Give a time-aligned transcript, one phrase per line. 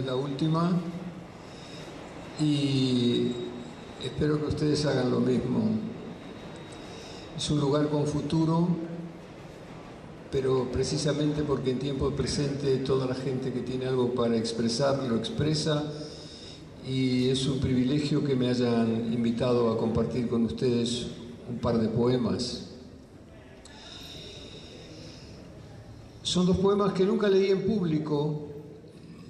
[0.00, 0.72] es la última,
[2.40, 3.32] y
[4.02, 5.60] espero que ustedes hagan lo mismo.
[7.36, 8.68] Es un lugar con futuro,
[10.32, 15.16] pero precisamente porque en tiempo presente toda la gente que tiene algo para expresar lo
[15.16, 15.84] expresa
[16.86, 21.08] y es un privilegio que me hayan invitado a compartir con ustedes
[21.48, 22.68] un par de poemas.
[26.22, 28.49] Son dos poemas que nunca leí en público,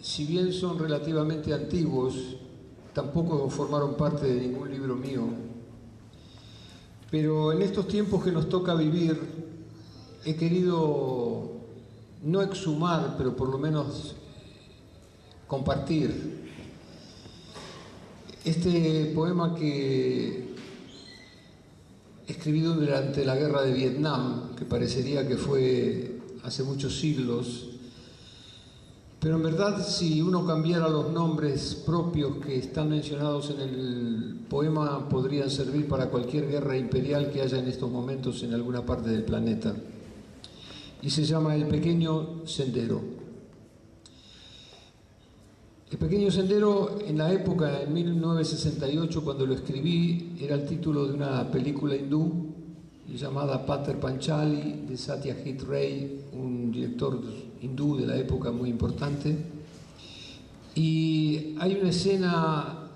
[0.01, 2.15] si bien son relativamente antiguos,
[2.93, 5.29] tampoco formaron parte de ningún libro mío.
[7.11, 9.21] Pero en estos tiempos que nos toca vivir,
[10.25, 11.51] he querido
[12.23, 14.15] no exhumar, pero por lo menos
[15.47, 16.41] compartir
[18.45, 20.55] este poema que
[22.27, 27.70] escribido durante la guerra de Vietnam, que parecería que fue hace muchos siglos,
[29.21, 35.07] pero en verdad si uno cambiara los nombres propios que están mencionados en el poema,
[35.11, 39.25] podrían servir para cualquier guerra imperial que haya en estos momentos en alguna parte del
[39.25, 39.75] planeta.
[41.03, 43.21] Y se llama El Pequeño Sendero.
[45.91, 51.15] El pequeño sendero, en la época, en 1968, cuando lo escribí, era el título de
[51.15, 52.47] una película hindú
[53.09, 57.21] llamada Pater Panchali de Satyajit Ray, un director
[57.61, 59.37] hindú de la época muy importante.
[60.75, 62.89] Y hay una escena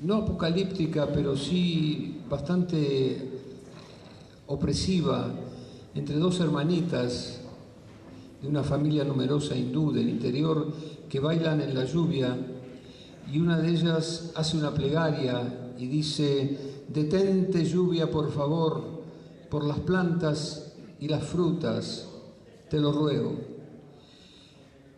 [0.00, 3.30] no apocalíptica, pero sí bastante
[4.46, 5.30] opresiva
[5.94, 7.40] entre dos hermanitas
[8.42, 10.72] de una familia numerosa hindú del interior
[11.08, 12.36] que bailan en la lluvia
[13.32, 18.82] y una de ellas hace una plegaria y dice, detente lluvia por favor,
[19.48, 22.08] por las plantas y las frutas,
[22.68, 23.53] te lo ruego.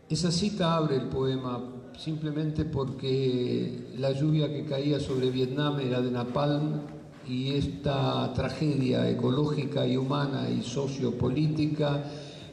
[0.09, 1.61] Esa cita abre el poema
[1.99, 6.83] simplemente porque la lluvia que caía sobre Vietnam era de napalm
[7.29, 12.05] y esta tragedia ecológica y humana y sociopolítica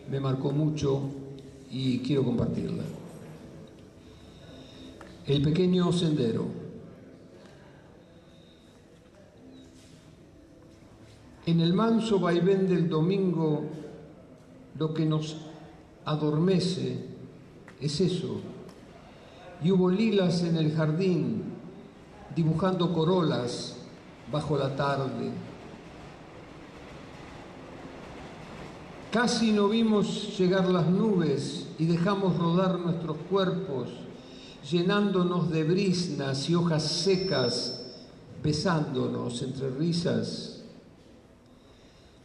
[0.10, 1.02] me marcó mucho
[1.70, 2.84] y quiero compartirla.
[5.28, 6.48] El pequeño sendero.
[11.46, 13.62] En el manso vaivén del domingo,
[14.80, 15.38] lo que nos
[16.06, 17.13] adormece
[17.86, 18.40] es eso.
[19.64, 21.44] Y hubo lilas en el jardín,
[22.36, 23.78] dibujando corolas
[24.32, 25.32] bajo la tarde.
[29.12, 33.90] Casi no vimos llegar las nubes y dejamos rodar nuestros cuerpos
[34.70, 37.86] llenándonos de brisnas y hojas secas,
[38.42, 40.53] besándonos entre risas,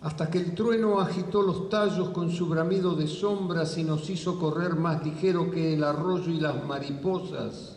[0.00, 4.38] hasta que el trueno agitó los tallos con su bramido de sombras y nos hizo
[4.38, 7.76] correr más ligero que el arroyo y las mariposas.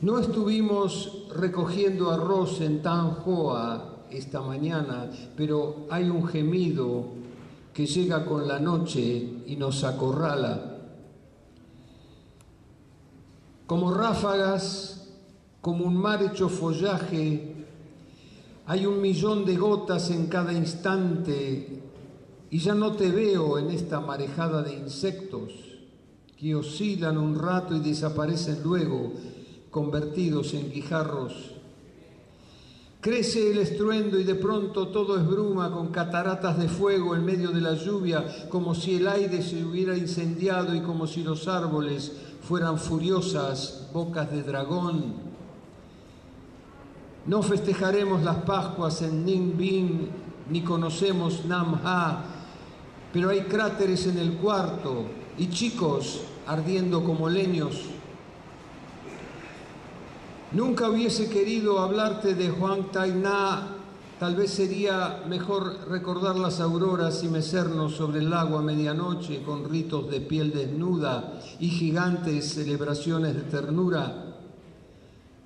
[0.00, 7.06] No estuvimos recogiendo arroz en Tanjoa esta mañana, pero hay un gemido
[7.72, 10.72] que llega con la noche y nos acorrala
[13.72, 15.08] como ráfagas,
[15.62, 17.51] como un mar hecho follaje,
[18.66, 21.82] hay un millón de gotas en cada instante
[22.50, 25.52] y ya no te veo en esta marejada de insectos
[26.36, 29.12] que oscilan un rato y desaparecen luego,
[29.70, 31.52] convertidos en guijarros.
[33.00, 37.50] Crece el estruendo y de pronto todo es bruma con cataratas de fuego en medio
[37.50, 42.12] de la lluvia, como si el aire se hubiera incendiado y como si los árboles
[42.42, 45.31] fueran furiosas bocas de dragón.
[47.26, 50.10] No festejaremos las Pascuas en Ninh
[50.50, 52.24] ni conocemos Nam Ha,
[53.12, 55.04] pero hay cráteres en el cuarto
[55.38, 57.82] y chicos ardiendo como leños.
[60.52, 62.86] Nunca hubiese querido hablarte de Juan
[63.22, 63.78] Na
[64.22, 69.68] Tal vez sería mejor recordar las auroras y mecernos sobre el lago a medianoche con
[69.68, 74.31] ritos de piel desnuda y gigantes celebraciones de ternura.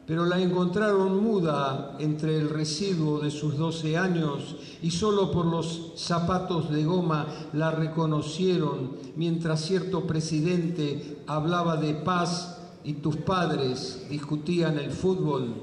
[0.06, 5.93] Pero la encontraron muda entre el residuo de sus doce años y solo por los
[5.97, 14.79] zapatos de goma la reconocieron mientras cierto presidente hablaba de paz y tus padres discutían
[14.79, 15.55] el fútbol.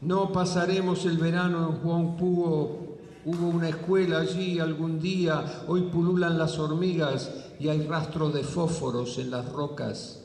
[0.00, 2.96] No pasaremos el verano en Juan Pugo.
[3.26, 7.30] Hubo una escuela allí algún día, hoy pululan las hormigas
[7.60, 10.23] y hay rastros de fósforos en las rocas.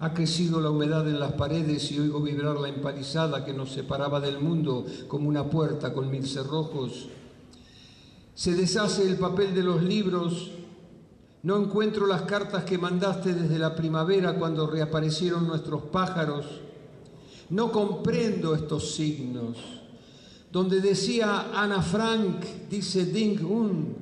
[0.00, 4.20] Ha crecido la humedad en las paredes y oigo vibrar la empalizada que nos separaba
[4.20, 7.08] del mundo como una puerta con mil cerrojos.
[8.34, 10.50] Se deshace el papel de los libros
[11.44, 16.46] No encuentro las cartas que mandaste desde la primavera cuando reaparecieron nuestros pájaros.
[17.50, 19.58] No comprendo estos signos.
[20.50, 23.94] Donde decía Ana Frank, dice Ding Un.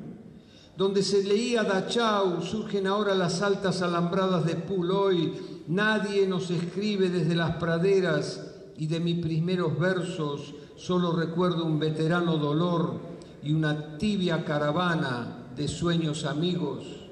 [0.76, 5.32] Donde se leía Dachau, surgen ahora las altas alambradas de Puloy.
[5.68, 12.36] Nadie nos escribe desde las praderas y de mis primeros versos solo recuerdo un veterano
[12.36, 12.94] dolor
[13.42, 17.02] y una tibia caravana de sueños amigos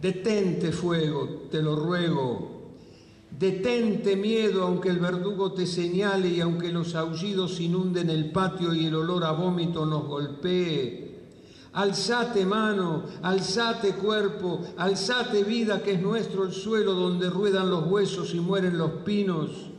[0.00, 2.60] Detente fuego, te lo ruego.
[3.38, 8.86] Detente miedo aunque el verdugo te señale y aunque los aullidos inunden el patio y
[8.86, 11.09] el olor a vómito nos golpee.
[11.72, 18.34] Alzate mano, alzate cuerpo, alzate vida que es nuestro el suelo donde ruedan los huesos
[18.34, 19.70] y mueren los pinos.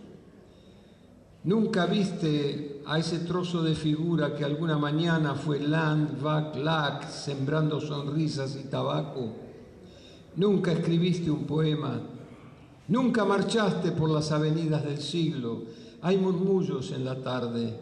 [1.43, 7.81] Nunca viste a ese trozo de figura que alguna mañana fue Land, Vac, Lac, sembrando
[7.81, 9.33] sonrisas y tabaco.
[10.37, 11.99] Nunca escribiste un poema,
[12.87, 15.63] nunca marchaste por las avenidas del siglo.
[16.03, 17.75] Hay murmullos en la tarde.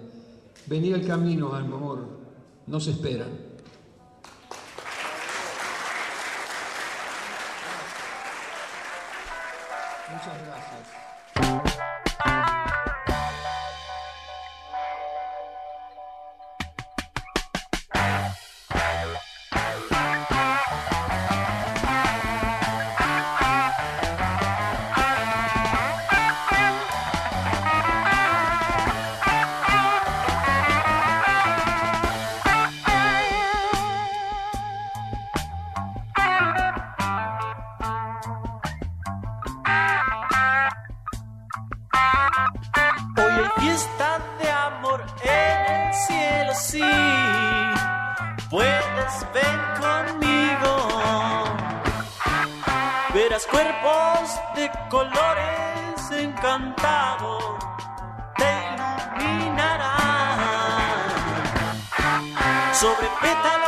[0.66, 2.08] Venía el camino, amor,
[2.66, 3.49] nos esperan.
[10.20, 10.79] Muchas gracias.
[54.90, 57.44] colores encantados
[58.38, 59.90] te iluminarán
[62.74, 63.59] sobre pétalos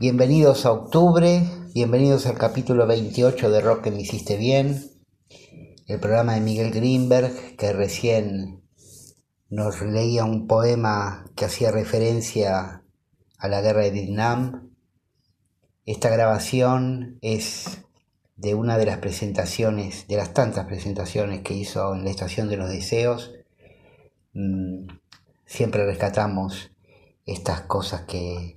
[0.00, 1.42] Bienvenidos a octubre,
[1.74, 4.82] bienvenidos al capítulo 28 de Rock que me hiciste bien,
[5.88, 8.62] el programa de Miguel Greenberg que recién
[9.50, 12.82] nos leía un poema que hacía referencia
[13.36, 14.70] a la guerra de Vietnam.
[15.84, 17.82] Esta grabación es
[18.36, 22.56] de una de las presentaciones, de las tantas presentaciones que hizo en la Estación de
[22.56, 23.32] los Deseos.
[24.32, 24.86] Mm,
[25.44, 26.70] siempre rescatamos
[27.26, 28.56] estas cosas que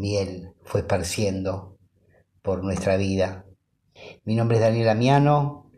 [0.00, 1.76] miel fue esparciendo
[2.42, 3.44] por nuestra vida.
[4.24, 5.68] Mi nombre es Daniel Amiano,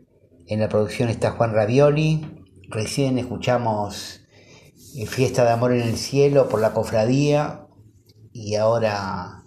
[0.45, 4.21] en la producción está Juan Ravioli, recién escuchamos
[4.95, 7.65] eh, Fiesta de Amor en el Cielo por la cofradía
[8.31, 9.43] y ahora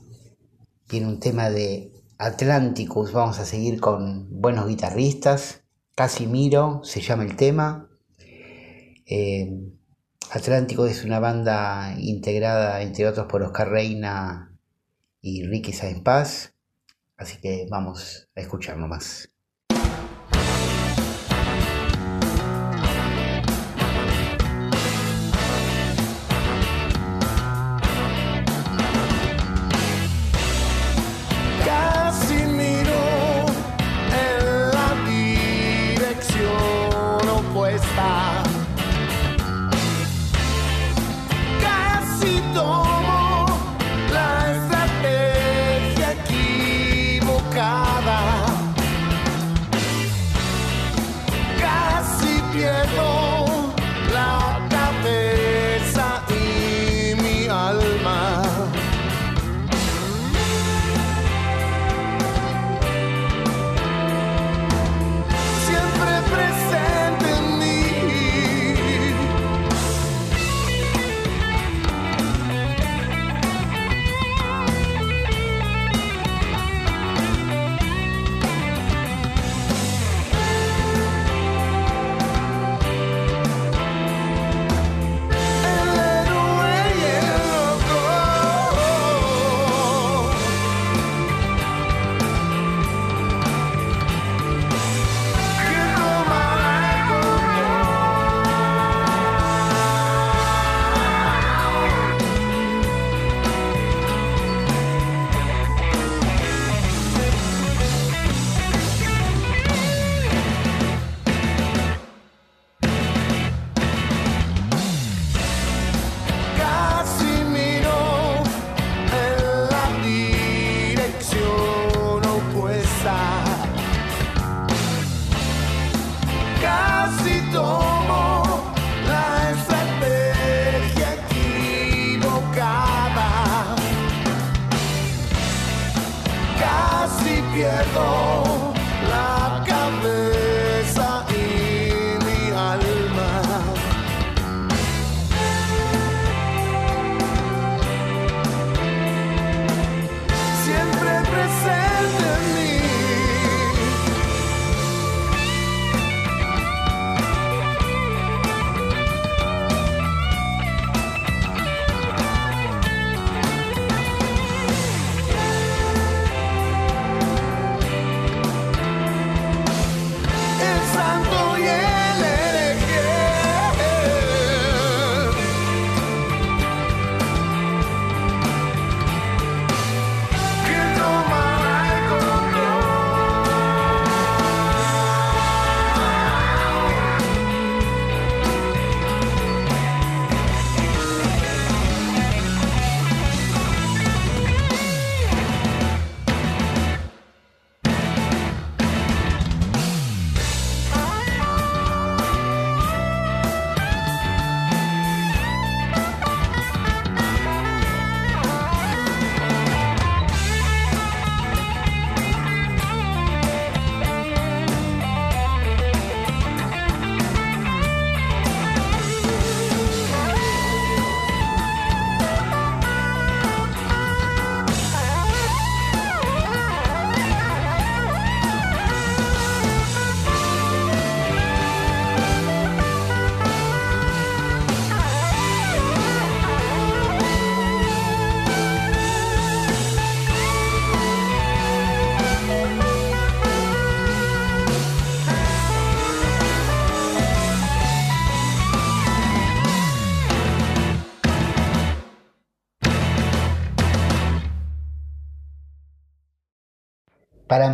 [0.90, 5.62] viene un tema de Atlanticus, vamos a seguir con buenos guitarristas,
[5.94, 7.88] Casimiro se llama el tema.
[9.06, 9.48] Eh,
[10.32, 14.55] Atlántico es una banda integrada, entre otros, por Oscar Reina
[15.26, 16.54] y Ricky Sainz Paz.
[17.16, 19.28] Así que vamos a escuchar nomás.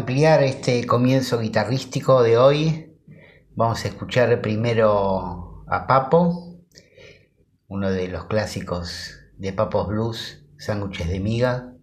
[0.03, 2.93] Ampliar este comienzo guitarrístico de hoy,
[3.55, 6.59] vamos a escuchar primero a Papo,
[7.69, 11.75] uno de los clásicos de Papos Blues, Sándwiches de Miga.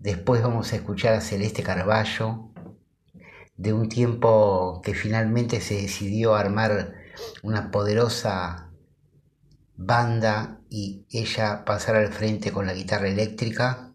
[0.00, 2.50] Después vamos a escuchar a Celeste Carballo,
[3.56, 6.92] de un tiempo que finalmente se decidió armar
[7.44, 8.72] una poderosa
[9.76, 13.85] banda y ella pasar al frente con la guitarra eléctrica.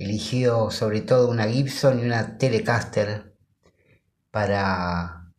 [0.00, 3.36] Eligió sobre todo una Gibson y una Telecaster
[4.30, 5.30] para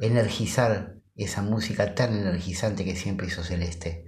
[0.00, 4.06] energizar esa música tan energizante que siempre hizo Celeste.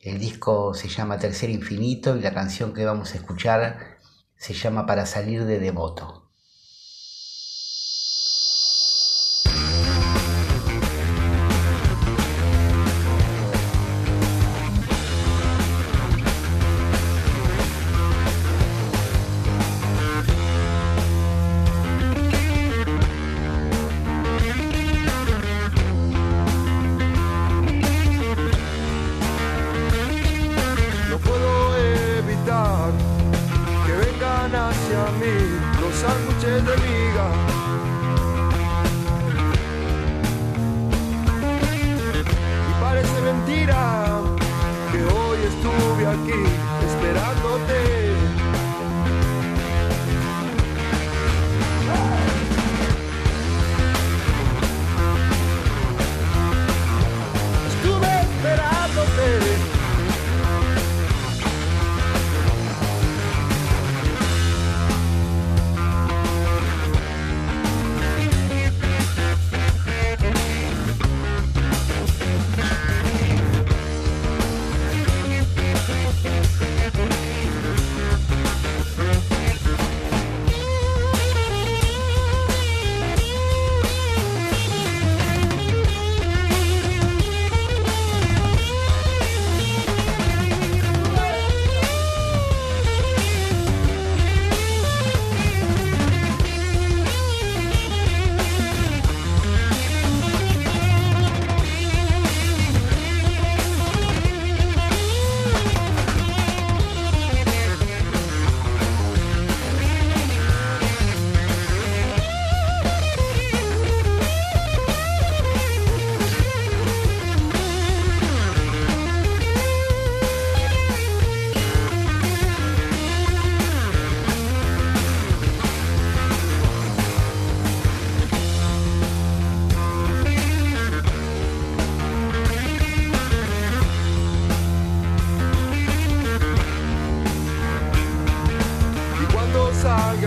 [0.00, 3.98] El disco se llama Tercer Infinito y la canción que vamos a escuchar
[4.34, 6.25] se llama Para salir de devoto.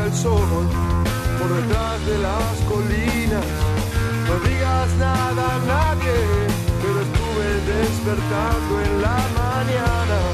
[0.09, 0.67] el
[1.37, 3.45] por detrás de las colinas.
[4.27, 6.15] No digas nada a nadie,
[6.81, 10.28] pero estuve despertando en la mañana.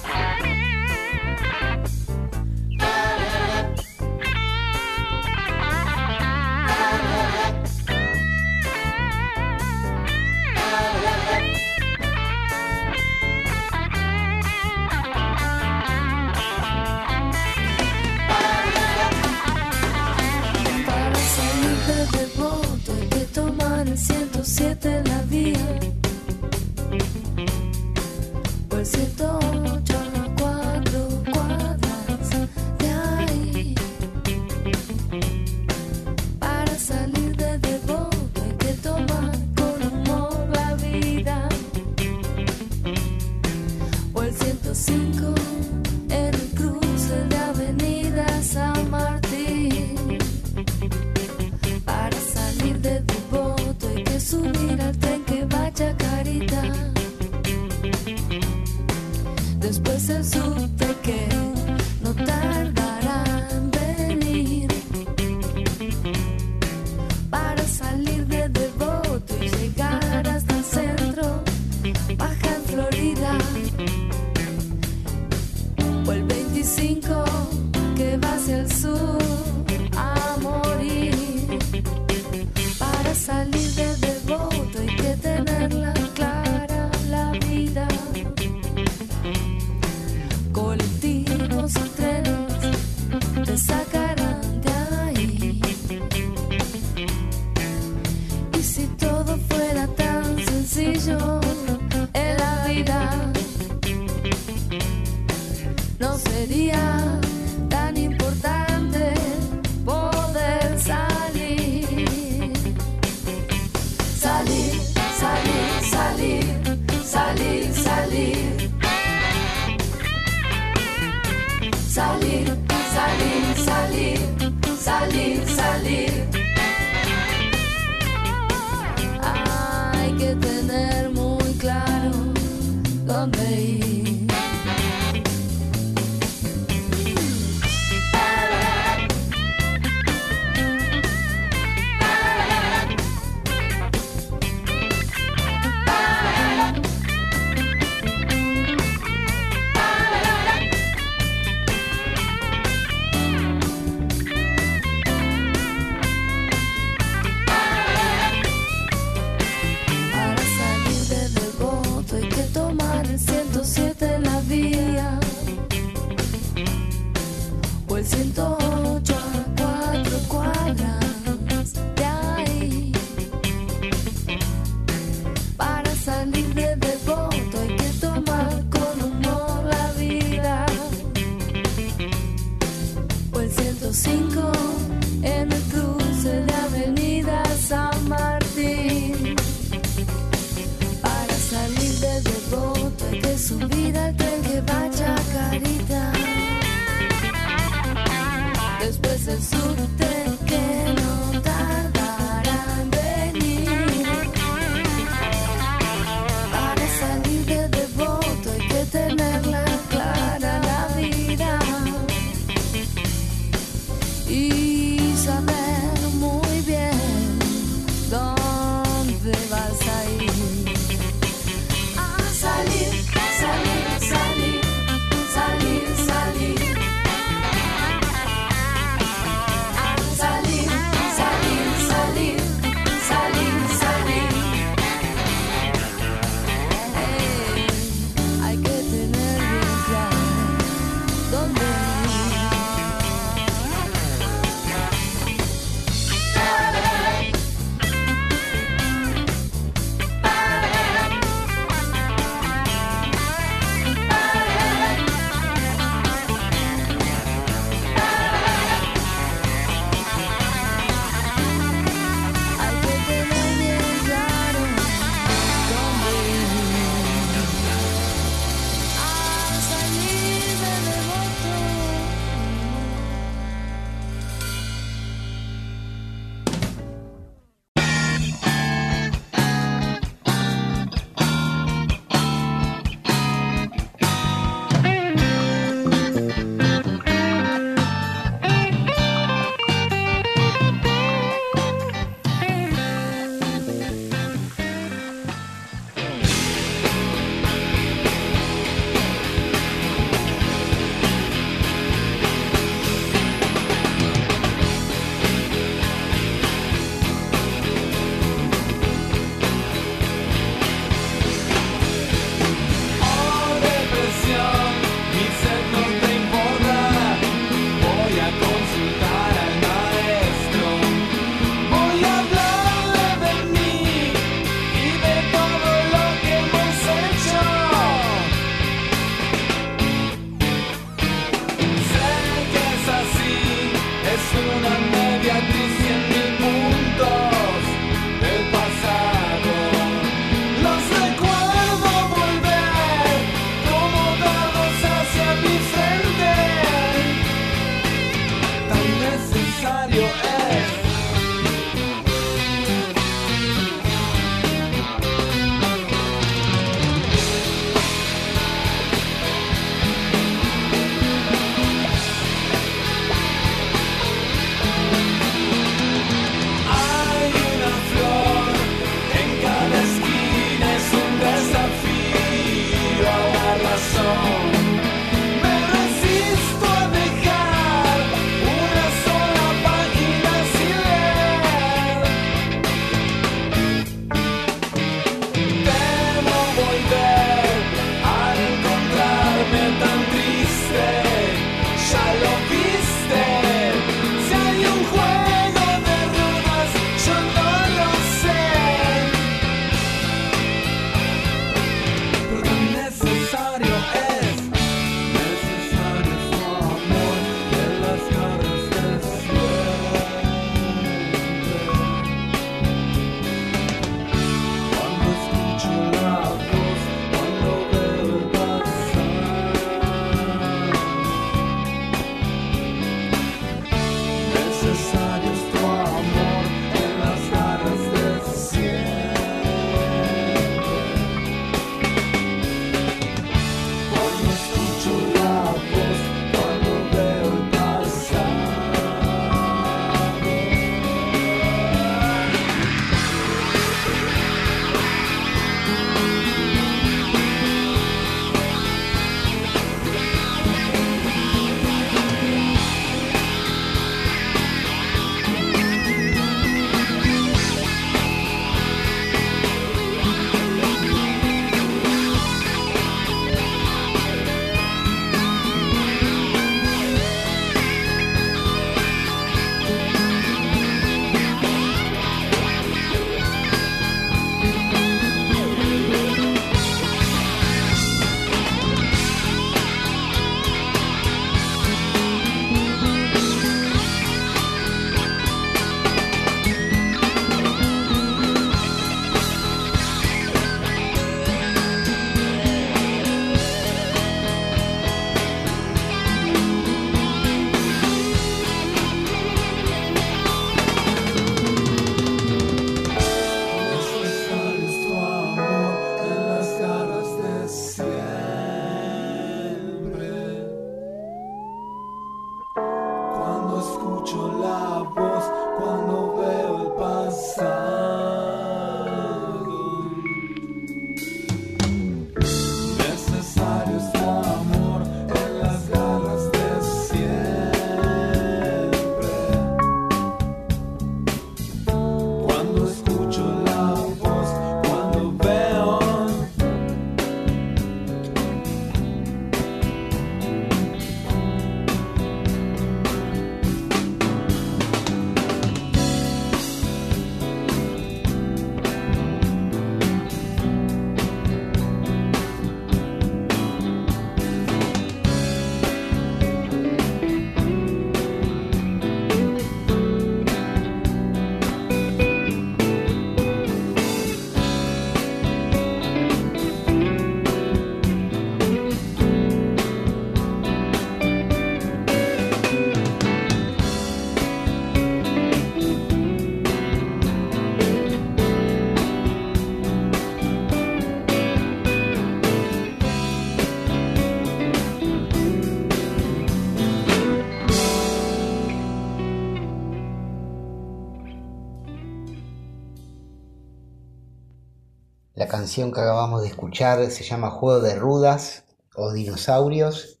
[595.46, 600.00] Canción que acabamos de escuchar se llama Juego de Rudas o Dinosaurios.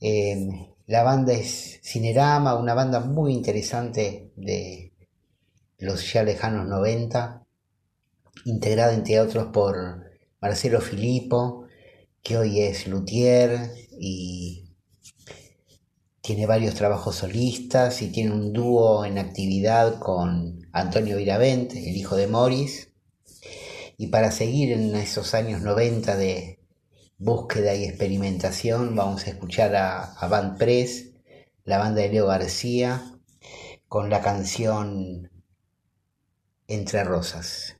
[0.00, 4.92] Eh, la banda es Cinerama, una banda muy interesante de
[5.78, 7.44] los ya lejanos 90,
[8.44, 10.04] integrada entre otros por
[10.40, 11.64] Marcelo Filippo,
[12.22, 14.72] que hoy es luthier y
[16.20, 22.14] tiene varios trabajos solistas y tiene un dúo en actividad con Antonio Viravent, el hijo
[22.14, 22.87] de Morris.
[24.00, 26.60] Y para seguir en esos años 90 de
[27.18, 31.10] búsqueda y experimentación, vamos a escuchar a, a Press,
[31.64, 33.02] la banda de Leo García,
[33.88, 35.32] con la canción
[36.68, 37.77] Entre Rosas.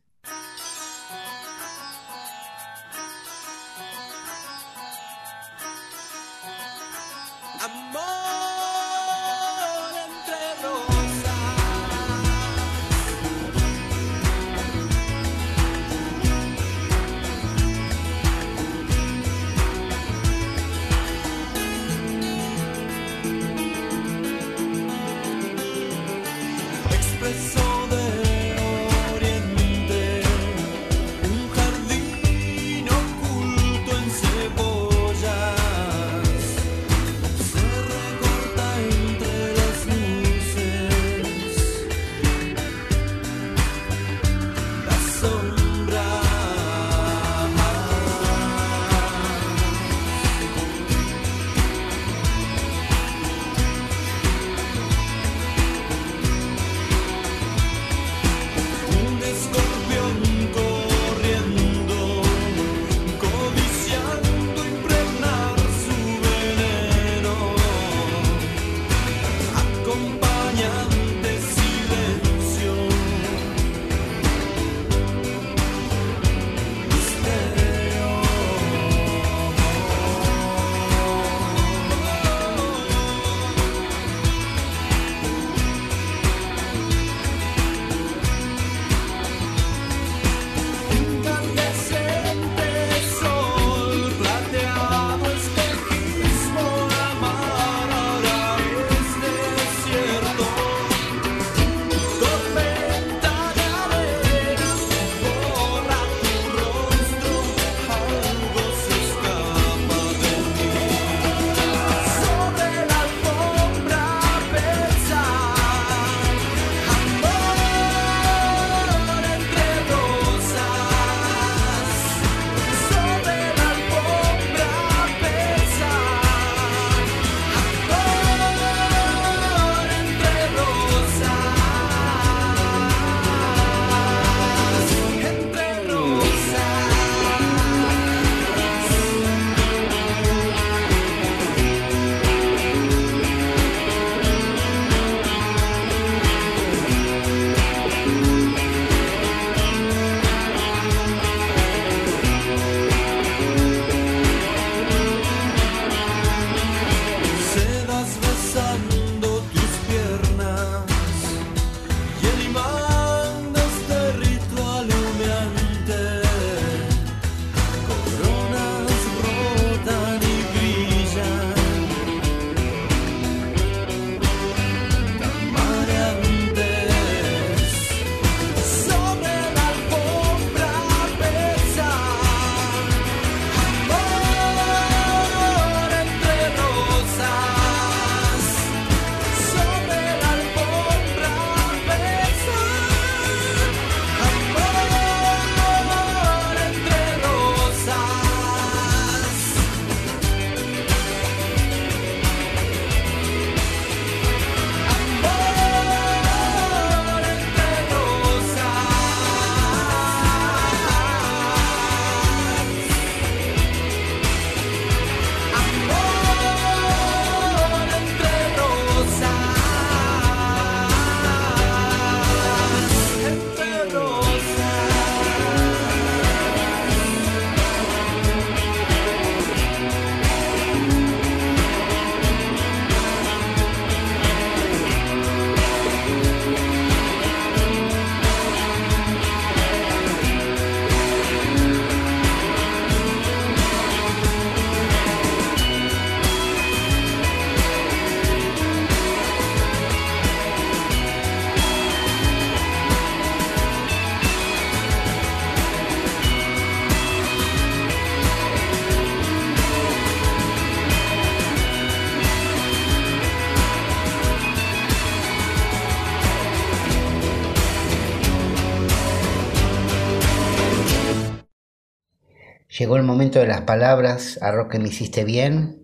[272.79, 275.83] Llegó el momento de las palabras, a Roque me hiciste bien.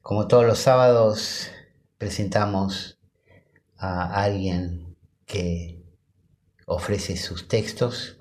[0.00, 1.50] Como todos los sábados
[1.98, 2.98] presentamos
[3.76, 4.96] a alguien
[5.26, 5.84] que
[6.64, 8.18] ofrece sus textos.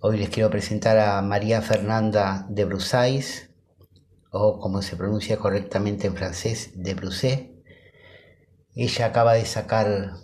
[0.00, 3.50] Hoy les quiero presentar a María Fernanda de Brusais,
[4.32, 7.52] o como se pronuncia correctamente en francés, de Brusset.
[8.74, 10.14] Ella acaba de sacar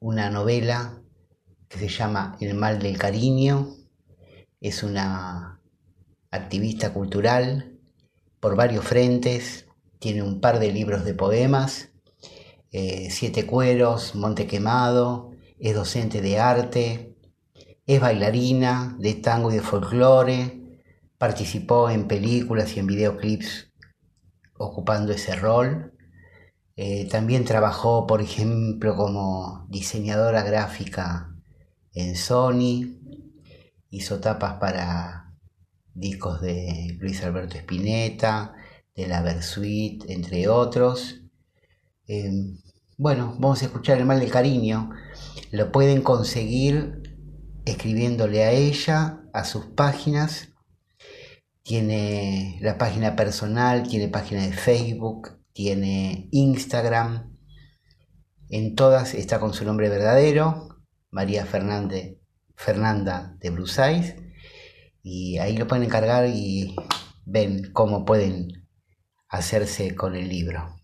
[0.00, 1.00] una novela
[1.68, 3.77] que se llama El mal del cariño.
[4.60, 5.60] Es una
[6.32, 7.78] activista cultural
[8.40, 9.66] por varios frentes.
[10.00, 11.90] Tiene un par de libros de poemas,
[12.72, 15.30] eh, Siete Cueros, Monte Quemado.
[15.60, 17.16] Es docente de arte.
[17.86, 20.82] Es bailarina de tango y de folclore.
[21.18, 23.70] Participó en películas y en videoclips
[24.56, 25.92] ocupando ese rol.
[26.74, 31.32] Eh, también trabajó, por ejemplo, como diseñadora gráfica
[31.92, 32.97] en Sony.
[33.90, 35.34] Hizo tapas para
[35.94, 38.54] discos de Luis Alberto Spinetta,
[38.94, 41.22] de la Versuit, entre otros.
[42.06, 42.30] Eh,
[42.96, 44.90] bueno, vamos a escuchar El mal del cariño.
[45.50, 47.02] Lo pueden conseguir
[47.64, 50.48] escribiéndole a ella, a sus páginas.
[51.62, 57.36] Tiene la página personal, tiene página de Facebook, tiene Instagram.
[58.48, 60.68] En todas está con su nombre verdadero,
[61.10, 62.17] María Fernández,
[62.58, 64.16] Fernanda de Brusais.
[65.02, 66.74] Y ahí lo pueden encargar y
[67.24, 68.68] ven cómo pueden
[69.28, 70.76] hacerse con el libro.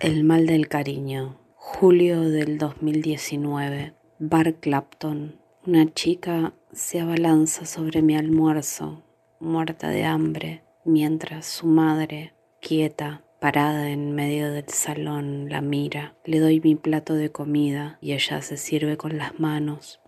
[0.00, 5.40] El mal del cariño, julio del 2019, Bar Clapton.
[5.64, 9.04] Una chica se abalanza sobre mi almuerzo,
[9.40, 16.16] muerta de hambre, mientras su madre, quieta, parada en medio del salón, la mira.
[16.24, 20.00] Le doy mi plato de comida y ella se sirve con las manos,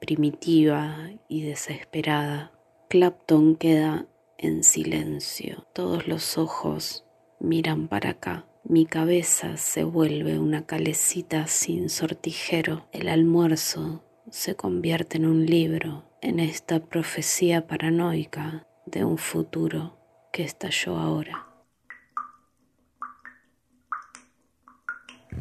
[0.00, 2.52] primitiva y desesperada.
[2.88, 4.06] Clapton queda
[4.38, 5.66] en silencio.
[5.72, 7.04] Todos los ojos
[7.40, 8.46] miran para acá.
[8.64, 12.86] Mi cabeza se vuelve una calecita sin sortijero.
[12.92, 19.98] El almuerzo se convierte en un libro, en esta profecía paranoica de un futuro
[20.32, 21.51] que estalló ahora.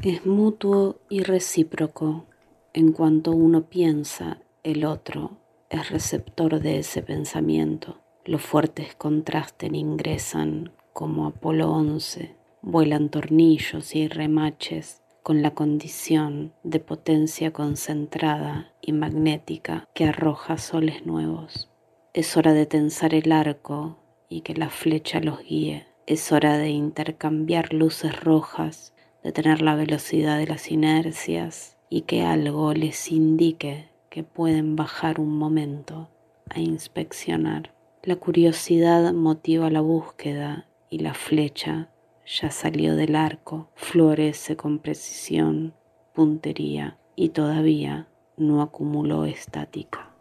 [0.04, 2.26] Es mutuo y recíproco.
[2.74, 5.38] En cuanto uno piensa, el otro
[5.70, 8.00] es receptor de ese pensamiento.
[8.26, 16.80] Los fuertes contrasten ingresan como Apolo 11 vuelan tornillos y remaches con la condición de
[16.80, 21.70] potencia concentrada y magnética que arroja soles nuevos.
[22.14, 23.98] Es hora de tensar el arco
[24.30, 25.86] y que la flecha los guíe.
[26.08, 28.91] Es hora de intercambiar luces rojas,
[29.24, 35.20] de tener la velocidad de las inercias y que algo les indique que pueden bajar
[35.20, 36.10] un momento
[36.50, 37.74] a inspeccionar.
[38.04, 41.90] La curiosidad motiva la búsqueda y la flecha
[42.26, 45.74] ya salió del arco, florece con precisión,
[46.14, 48.08] puntería y todavía
[48.38, 50.16] no acumuló estática.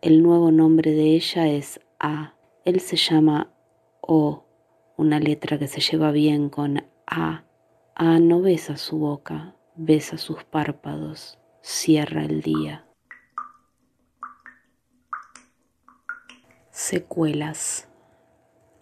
[0.00, 2.34] El nuevo nombre de ella es A.
[2.64, 3.52] Él se llama
[4.00, 4.44] O,
[4.96, 7.44] una letra que se lleva bien con A.
[7.94, 12.86] A no besa su boca, besa sus párpados, cierra el día.
[16.70, 17.88] Secuelas.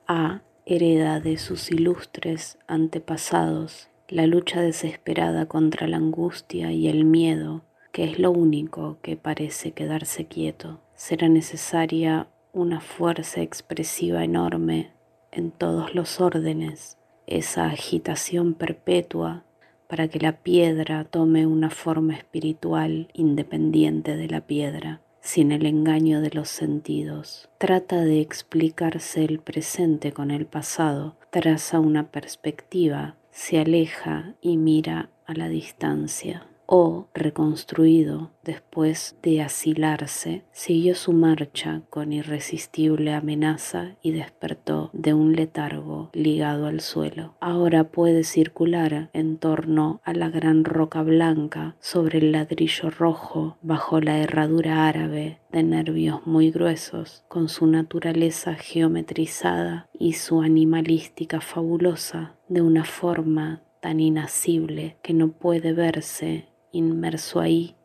[0.07, 7.63] A hereda de sus ilustres antepasados la lucha desesperada contra la angustia y el miedo,
[7.93, 10.81] que es lo único que parece quedarse quieto.
[10.95, 14.93] Será necesaria una fuerza expresiva enorme
[15.33, 19.45] en todos los órdenes, esa agitación perpetua
[19.89, 26.21] para que la piedra tome una forma espiritual independiente de la piedra sin el engaño
[26.21, 27.51] de los sentidos.
[27.59, 35.11] Trata de explicarse el presente con el pasado, traza una perspectiva, se aleja y mira
[35.27, 44.13] a la distancia o, reconstruido después de asilarse, siguió su marcha con irresistible amenaza y
[44.13, 47.35] despertó de un letargo ligado al suelo.
[47.41, 54.01] Ahora puede circular en torno a la gran roca blanca sobre el ladrillo rojo bajo
[54.01, 62.37] la herradura árabe de nervios muy gruesos, con su naturaleza geometrizada y su animalística fabulosa,
[62.49, 67.77] de una forma tan inasible que no puede verse inmerso ahí,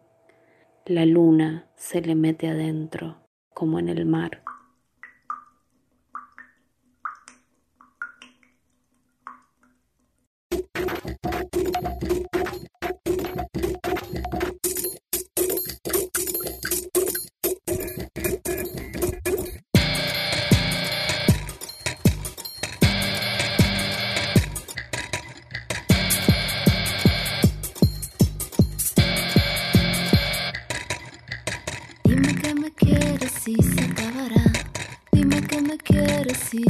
[0.85, 3.17] la luna se le mete adentro
[3.53, 4.43] como en el mar.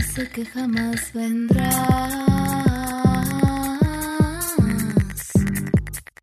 [0.02, 1.76] Sé que jamás vendrás.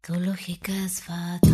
[0.03, 1.52] Tu lógica es fatal.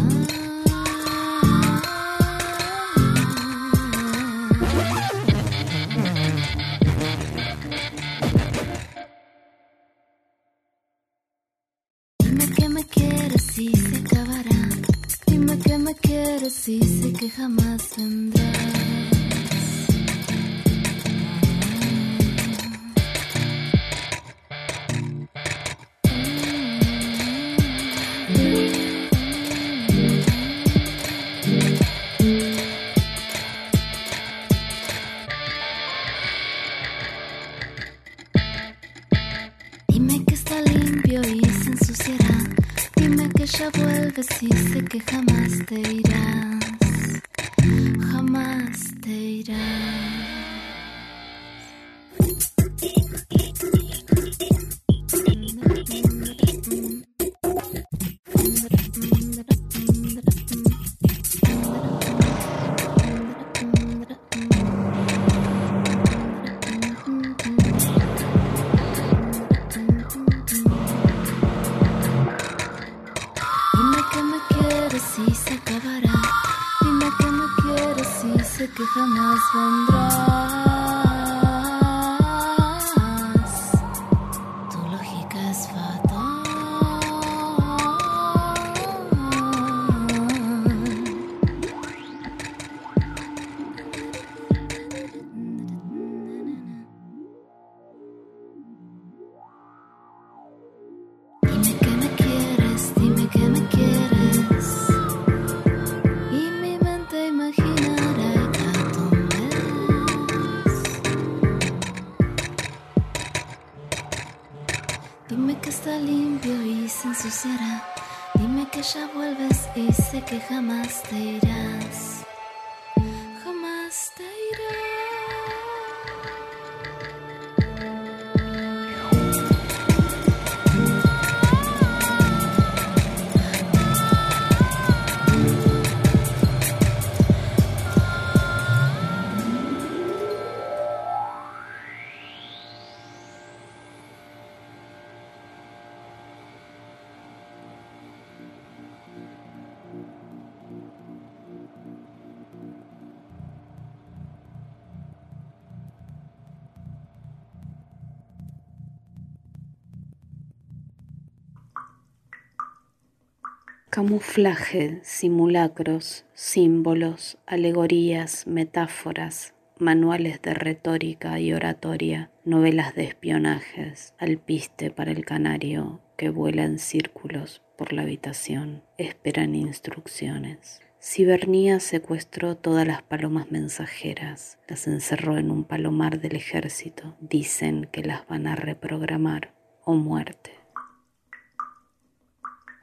[163.91, 175.11] Camuflaje, simulacros, símbolos, alegorías, metáforas, manuales de retórica y oratoria, novelas de espionajes, alpiste para
[175.11, 180.83] el canario que vuela en círculos por la habitación, esperan instrucciones.
[181.01, 187.17] Cibernía secuestró todas las palomas mensajeras, las encerró en un palomar del ejército.
[187.21, 190.58] Dicen que las van a reprogramar o muerte.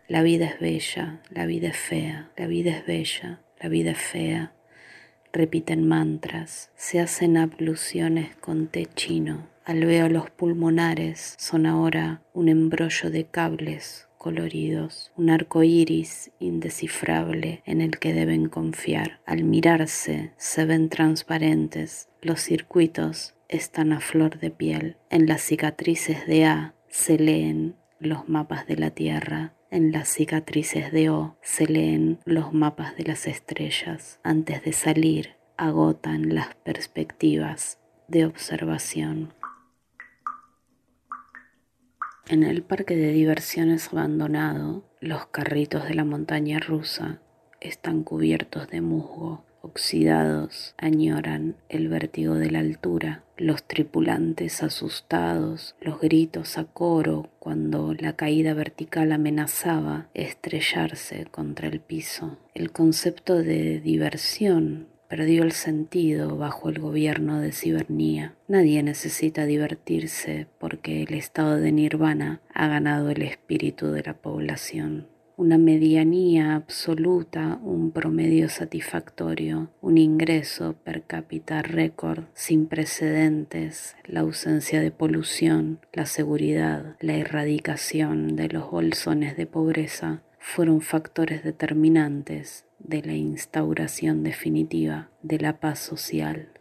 [0.07, 3.97] La vida es bella, la vida es fea, la vida es bella, la vida es
[3.97, 4.53] fea.
[5.33, 9.47] Repiten mantras, se hacen abluciones con té chino.
[9.65, 17.97] Alvéolos pulmonares son ahora un embrollo de cables coloridos, un arco iris indescifrable en el
[17.97, 19.21] que deben confiar.
[19.25, 24.97] Al mirarse se ven transparentes, los circuitos están a flor de piel.
[25.09, 29.54] En las cicatrices de A se leen los mapas de la Tierra.
[29.72, 34.20] En las cicatrices de O se leen los mapas de las estrellas.
[34.24, 39.34] Antes de salir, agotan las perspectivas de observación.
[42.28, 47.22] En el parque de diversiones abandonado, los carritos de la montaña rusa
[47.61, 55.99] están cubiertos de musgo, oxidados, añoran el vértigo de la altura, los tripulantes asustados, los
[55.99, 62.38] gritos a coro cuando la caída vertical amenazaba estrellarse contra el piso.
[62.53, 68.36] El concepto de diversión perdió el sentido bajo el gobierno de Cibernía.
[68.47, 75.07] Nadie necesita divertirse porque el estado de nirvana ha ganado el espíritu de la población.
[75.38, 84.79] Una medianía absoluta, un promedio satisfactorio, un ingreso per cápita récord sin precedentes, la ausencia
[84.79, 93.01] de polución, la seguridad, la erradicación de los bolsones de pobreza fueron factores determinantes de
[93.01, 96.54] la instauración definitiva de la paz social.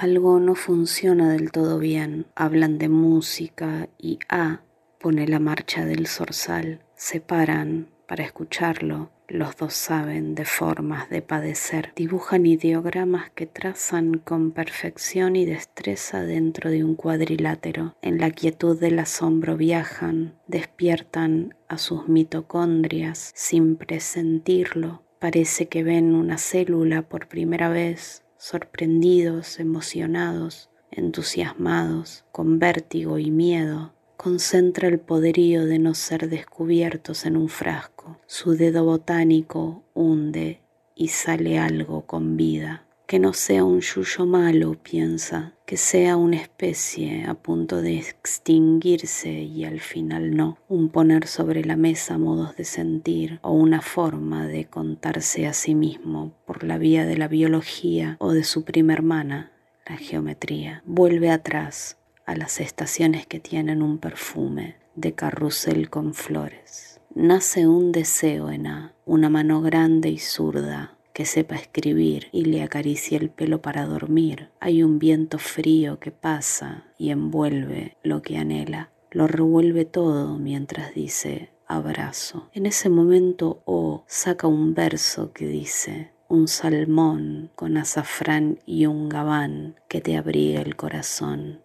[0.00, 2.26] Algo no funciona del todo bien.
[2.36, 4.60] Hablan de música y A
[5.00, 6.84] pone la marcha del zorzal.
[6.94, 9.10] Se paran para escucharlo.
[9.26, 11.90] Los dos saben de formas de padecer.
[11.96, 17.96] Dibujan ideogramas que trazan con perfección y destreza dentro de un cuadrilátero.
[18.00, 25.02] En la quietud del asombro viajan, despiertan a sus mitocondrias sin presentirlo.
[25.18, 33.92] Parece que ven una célula por primera vez sorprendidos, emocionados, entusiasmados, con vértigo y miedo,
[34.16, 38.18] concentra el poderío de no ser descubiertos en un frasco.
[38.26, 40.60] Su dedo botánico hunde
[40.94, 42.87] y sale algo con vida.
[43.08, 49.30] Que no sea un yuyo malo, piensa, que sea una especie a punto de extinguirse
[49.30, 54.46] y al final no, un poner sobre la mesa modos de sentir o una forma
[54.46, 58.92] de contarse a sí mismo por la vía de la biología o de su prima
[58.92, 59.52] hermana,
[59.88, 60.82] la geometría.
[60.84, 61.96] Vuelve atrás
[62.26, 67.00] a las estaciones que tienen un perfume de carrusel con flores.
[67.14, 72.62] Nace un deseo en A, una mano grande y zurda que sepa escribir y le
[72.62, 74.50] acaricia el pelo para dormir.
[74.60, 78.92] Hay un viento frío que pasa y envuelve lo que anhela.
[79.10, 82.48] Lo revuelve todo mientras dice abrazo.
[82.54, 89.08] En ese momento O saca un verso que dice un salmón con azafrán y un
[89.08, 91.62] gabán que te abriga el corazón.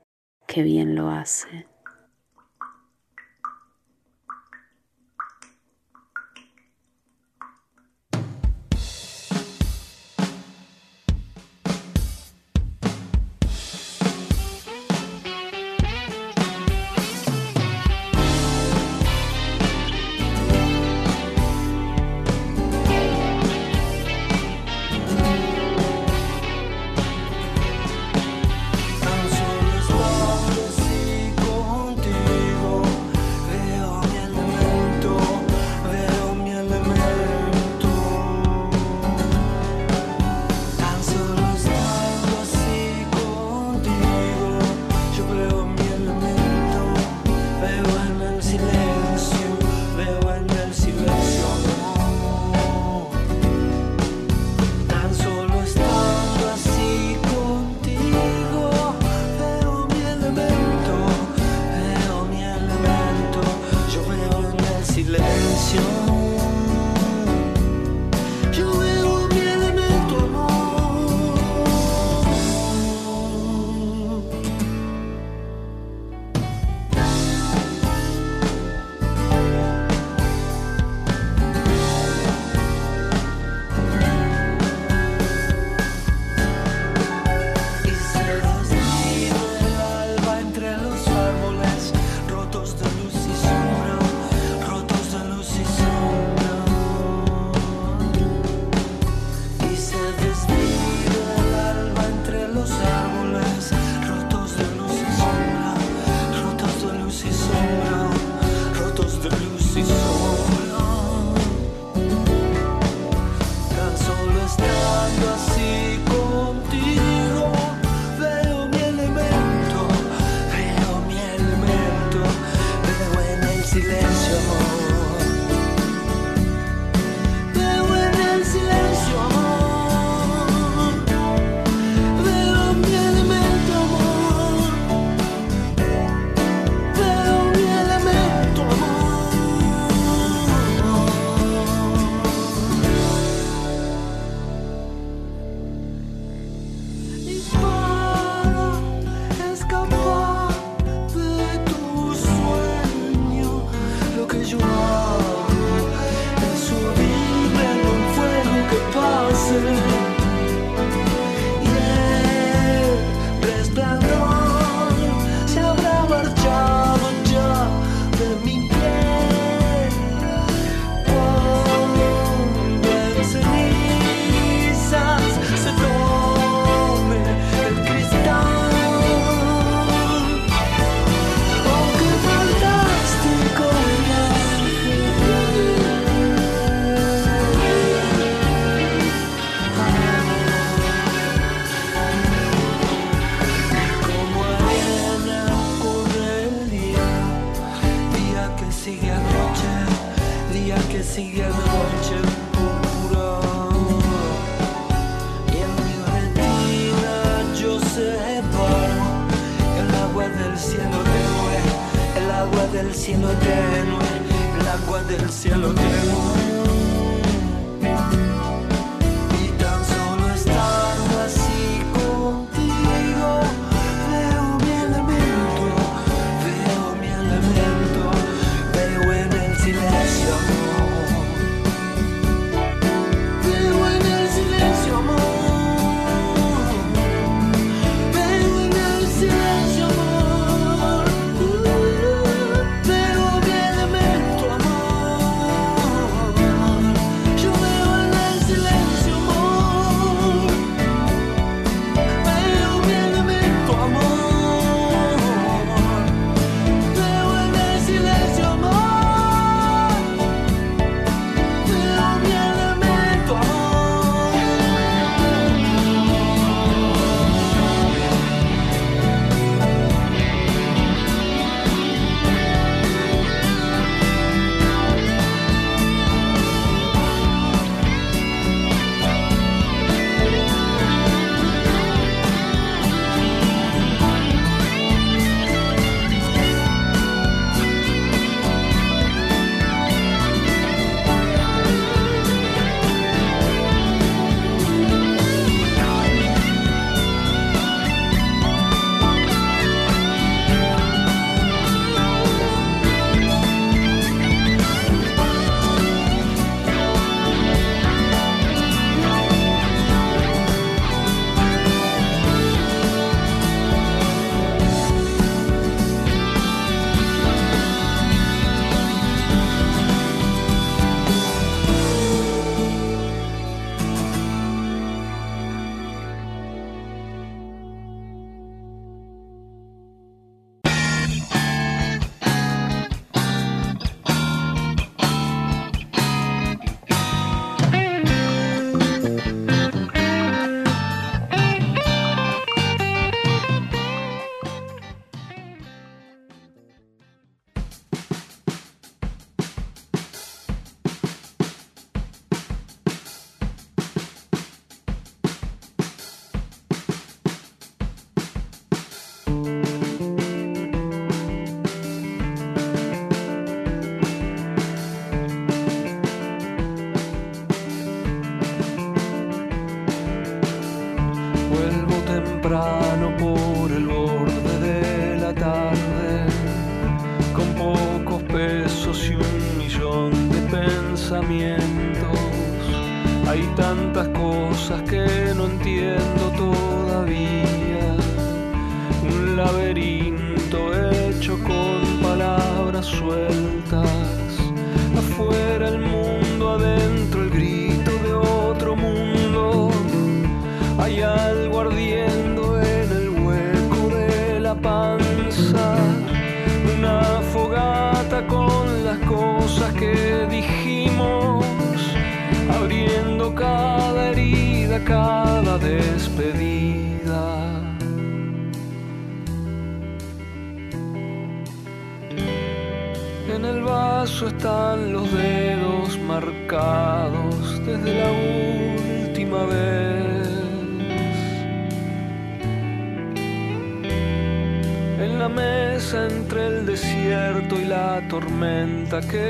[0.48, 1.68] Qué bien lo hace.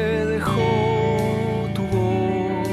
[0.04, 2.68] que dejó tu voz.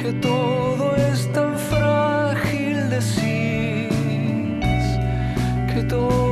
[0.00, 3.90] Que todo es tan frágil, decís
[5.72, 6.29] que todo.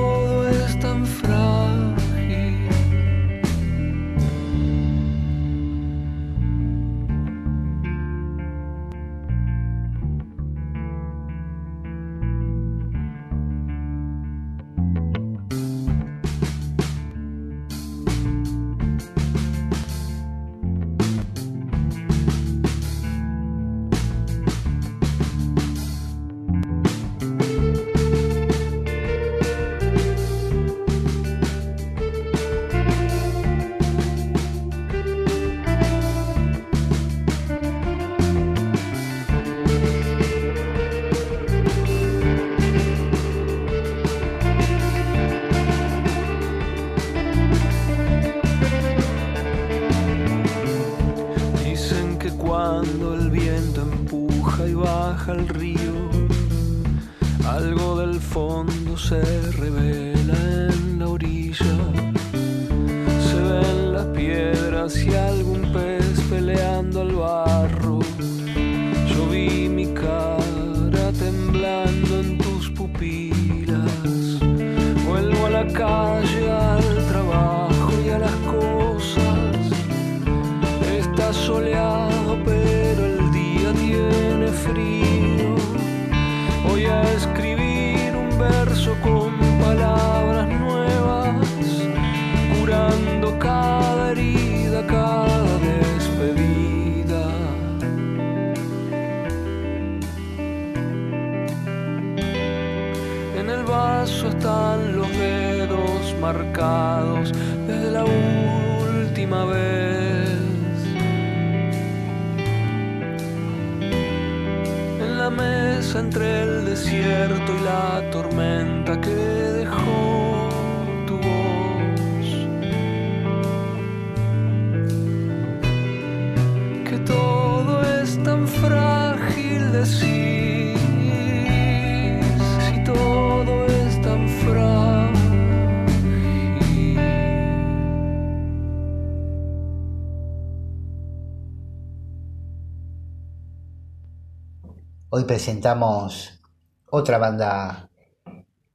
[145.18, 146.40] Hoy presentamos
[146.88, 147.90] otra banda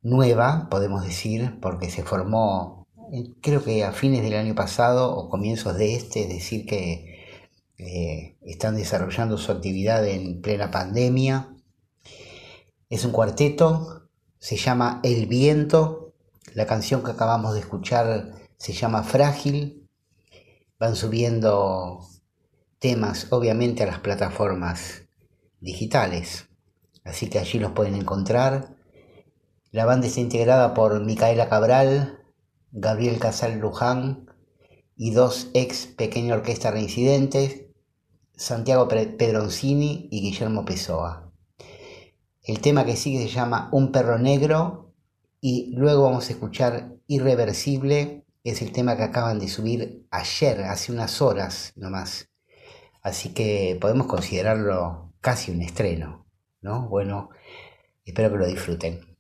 [0.02, 5.30] nueva, podemos decir, porque se formó eh, creo que a fines del año pasado o
[5.30, 7.24] comienzos de este, es decir, que
[7.78, 11.56] eh, están desarrollando su actividad en plena pandemia.
[12.89, 16.12] Es un cuarteto, se llama El Viento,
[16.56, 19.88] la canción que acabamos de escuchar se llama Frágil,
[20.78, 22.02] van subiendo
[22.80, 25.03] temas obviamente a las plataformas
[25.64, 26.49] digitales.
[27.03, 28.76] Así que allí los pueden encontrar.
[29.72, 32.20] La banda está integrada por Micaela Cabral,
[32.72, 34.28] Gabriel Casal Luján
[34.95, 37.66] y dos ex pequeña orquesta reincidentes,
[38.36, 41.32] Santiago Pedroncini y Guillermo Pessoa.
[42.43, 44.93] El tema que sigue se llama Un perro negro
[45.39, 50.91] y luego vamos a escuchar Irreversible, es el tema que acaban de subir ayer, hace
[50.91, 52.30] unas horas nomás.
[53.01, 56.28] Así que podemos considerarlo casi un estreno,
[56.61, 56.89] ¿no?
[56.89, 57.30] Bueno,
[58.03, 59.12] espero que lo disfruten.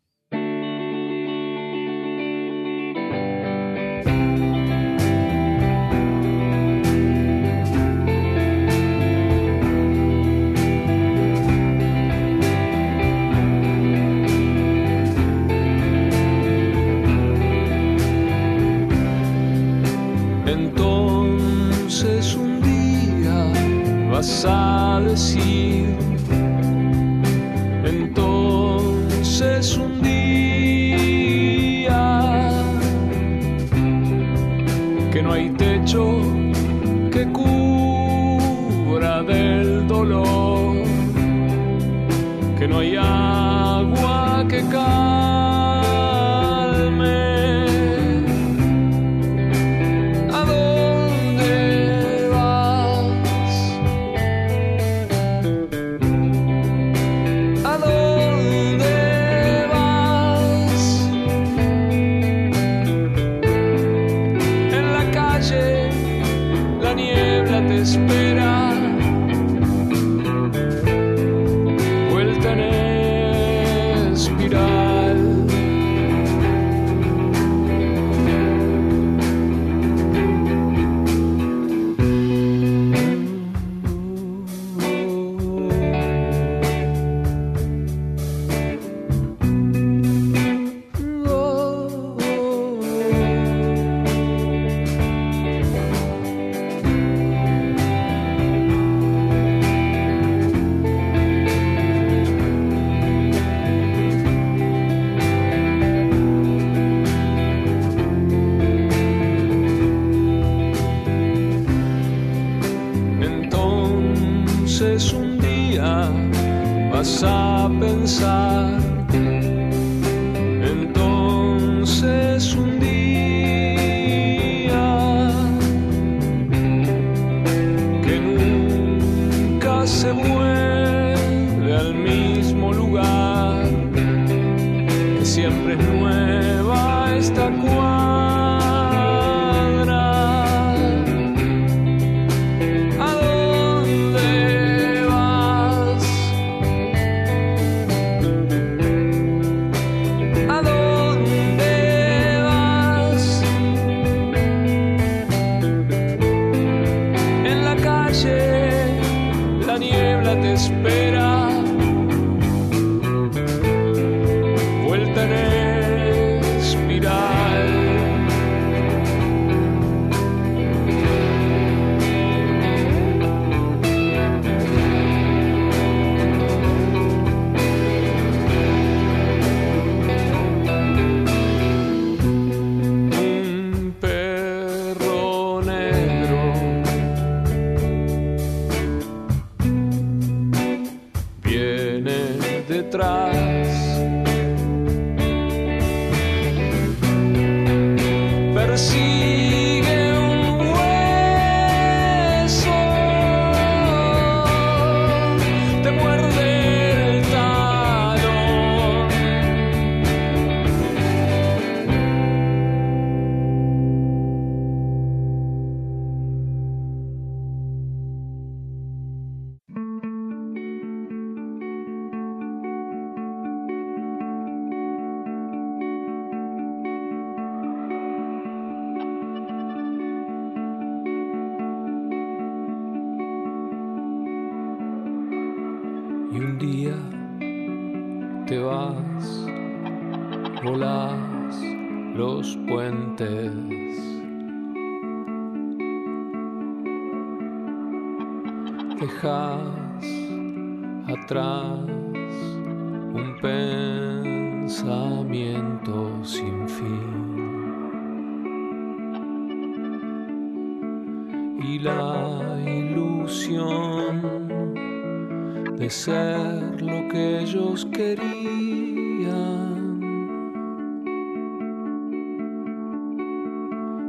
[265.83, 269.29] de ser lo que ellos querían.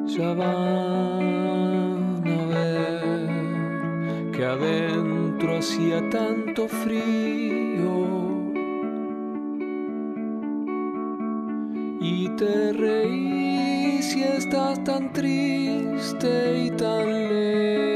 [0.06, 7.92] Ya van a ver que adentro hacía tanto frío.
[12.00, 17.93] Y te reí si estás tan triste y tan lejos.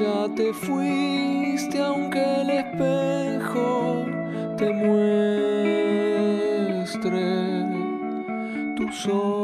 [0.00, 4.06] ya te fuiste aunque el espejo
[4.56, 5.20] te muestre
[8.76, 9.39] tu sol.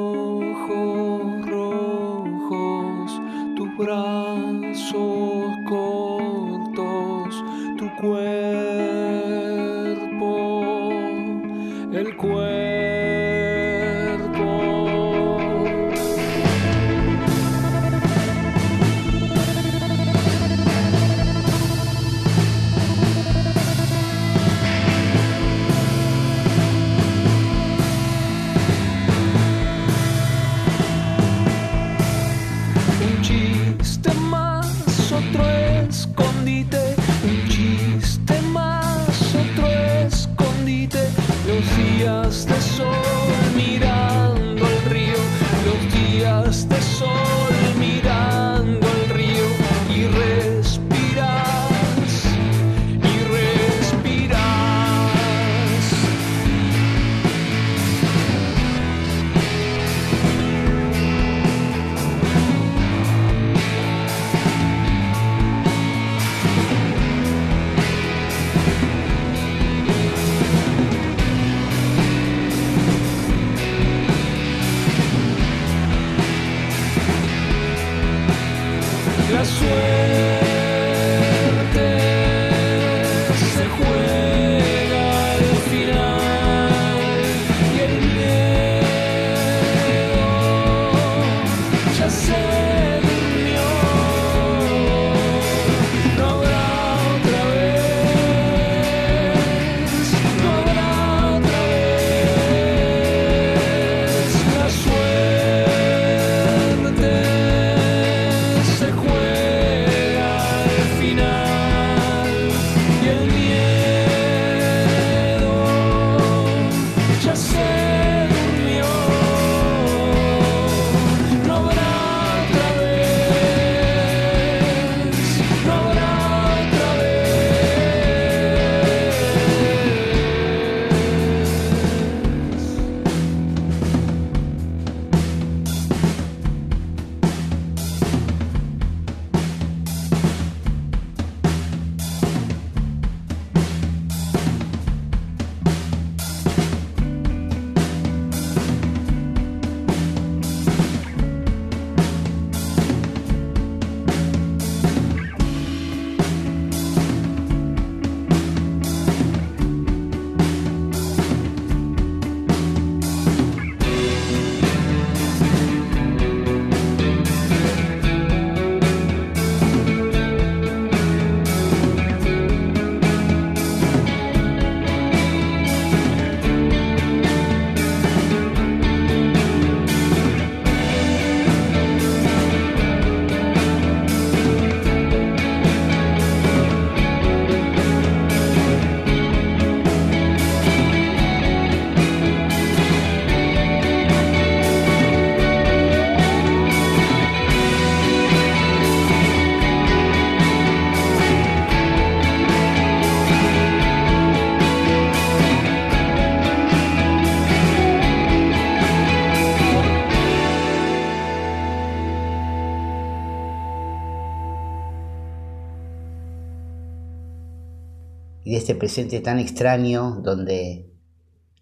[218.66, 220.90] Este presente tan extraño donde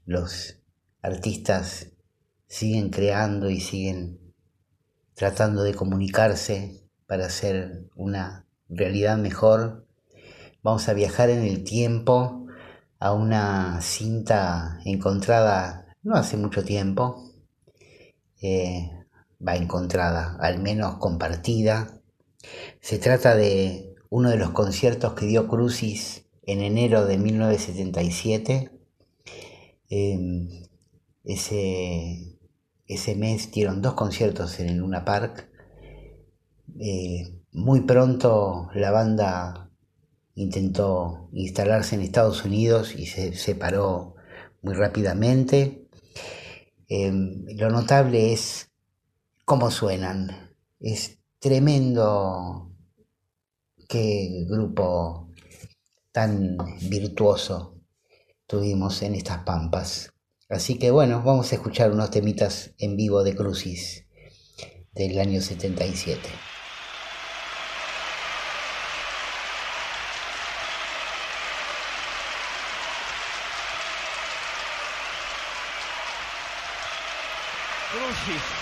[0.07, 0.57] los
[1.03, 1.89] artistas
[2.47, 4.33] siguen creando y siguen
[5.13, 9.87] tratando de comunicarse para hacer una realidad mejor.
[10.63, 12.47] Vamos a viajar en el tiempo
[12.99, 17.35] a una cinta encontrada no hace mucho tiempo,
[18.41, 18.89] eh,
[19.47, 22.01] va encontrada, al menos compartida.
[22.81, 28.71] Se trata de uno de los conciertos que dio Crucis en enero de 1977.
[29.89, 30.49] Em,
[31.25, 32.39] ese,
[32.87, 35.51] ese mes dieron dos conciertos en el Luna Park.
[36.81, 39.71] Eh, muy pronto la banda
[40.35, 44.17] intentó instalarse en Estados Unidos y se separó
[44.63, 45.89] muy rápidamente.
[46.89, 48.71] Em, lo notable es
[49.45, 50.55] cómo suenan.
[50.81, 52.73] Es tremendo
[53.89, 55.24] qué grupo
[56.15, 57.75] tan virtuoso
[58.47, 60.13] tuvimos en estas pampas.
[60.49, 64.07] Así que bueno, vamos a escuchar unos temitas en vivo de Crucis
[64.93, 66.21] del año 77.
[77.91, 78.54] Crucis.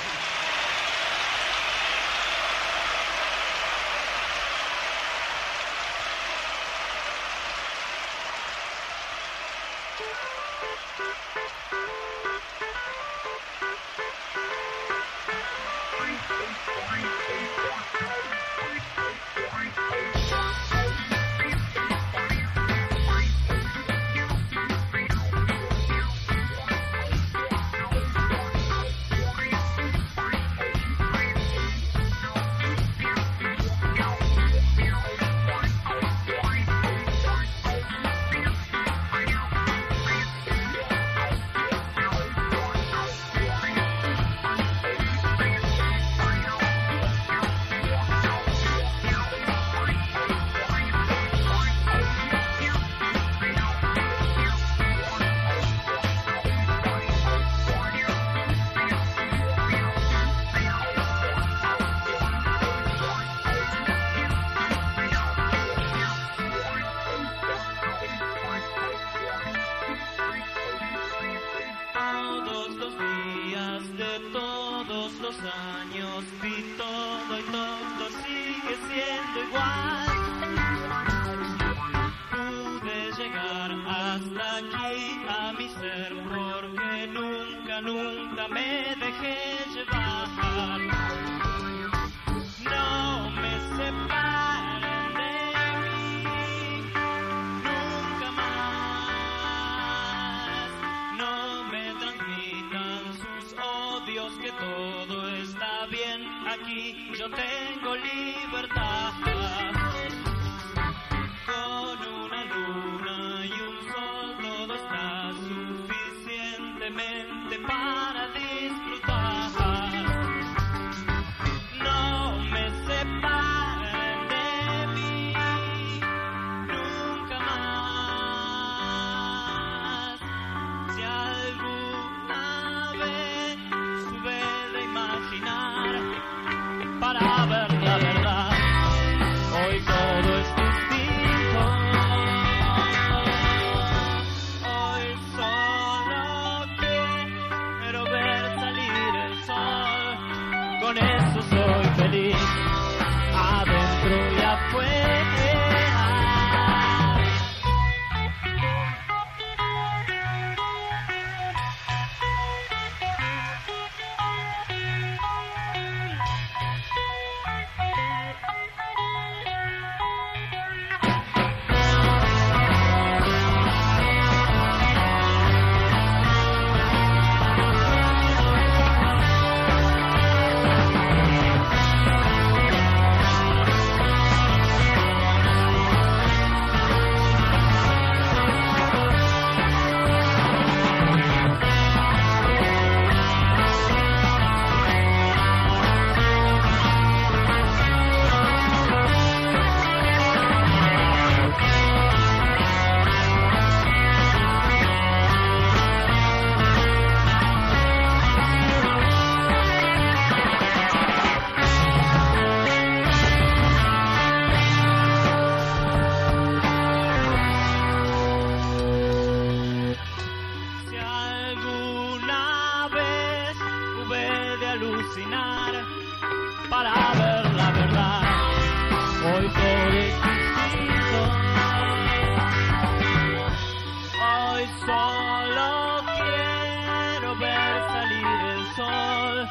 [234.24, 239.48] Hoy solo quiero ver salir el sol,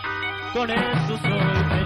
[0.53, 1.80] con esos golpes.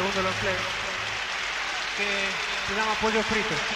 [0.00, 0.56] segundo lo empleo,
[1.98, 2.30] que
[2.68, 3.69] se llama pollo frito.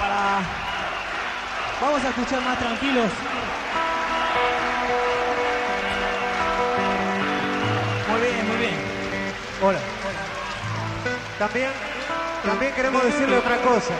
[0.00, 0.40] Para...
[1.80, 3.10] Vamos a escuchar más tranquilos.
[8.10, 8.74] Muy bien, muy bien.
[9.62, 9.78] Hola.
[11.38, 11.70] También,
[12.44, 13.94] también queremos decirle otra cosa.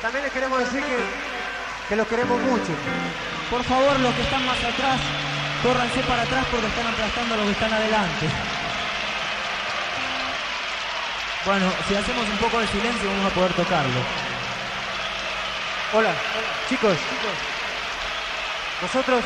[0.00, 2.72] También les queremos decir que, que queremos mucho.
[3.50, 5.00] Por favor, los que están más atrás,
[5.62, 8.51] córranse para atrás porque están aplastando a los que están adelante.
[11.44, 14.00] Bueno, si hacemos un poco de silencio vamos a poder tocarlo.
[15.92, 16.14] Hola,
[16.68, 16.92] chicos.
[16.92, 17.36] chicos.
[18.80, 19.24] Nosotros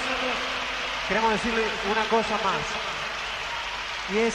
[1.09, 1.63] queremos decirle
[1.93, 2.63] una cosa más.
[4.15, 4.35] Y es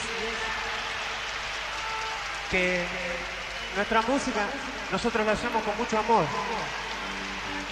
[2.52, 2.86] que
[3.76, 4.46] nuestra música
[4.92, 6.26] nosotros la hacemos con mucho amor.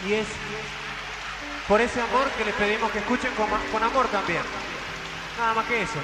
[0.07, 0.27] Y es
[1.67, 4.41] por ese amor que les pedimos que escuchen con amor también.
[5.37, 5.99] Nada más que eso.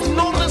[0.00, 0.41] no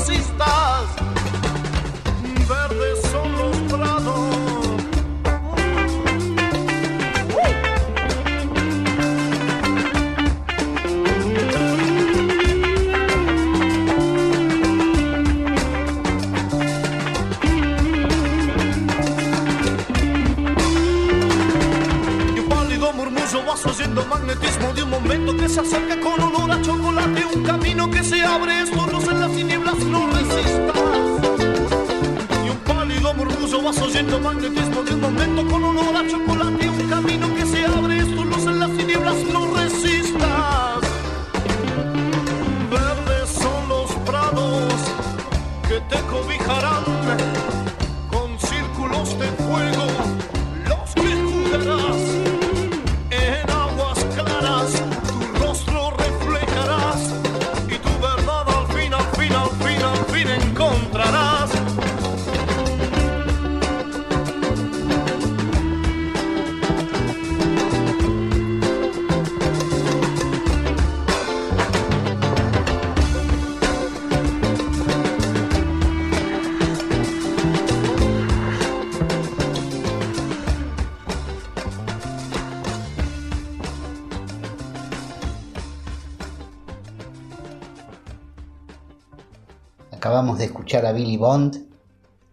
[90.71, 91.67] escuchar a Billy Bond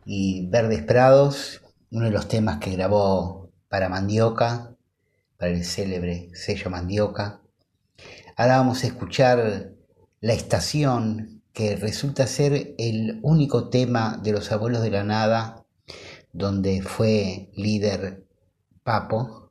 [0.05, 1.61] y Verdes Prados,
[1.91, 4.77] uno de los temas que grabó para Mandioca,
[5.37, 7.41] para el célebre sello Mandioca.
[8.37, 9.73] Ahora vamos a escuchar
[10.21, 15.65] La Estación, que resulta ser el único tema de Los Abuelos de la Nada,
[16.33, 18.25] donde fue líder
[18.85, 19.51] Papo,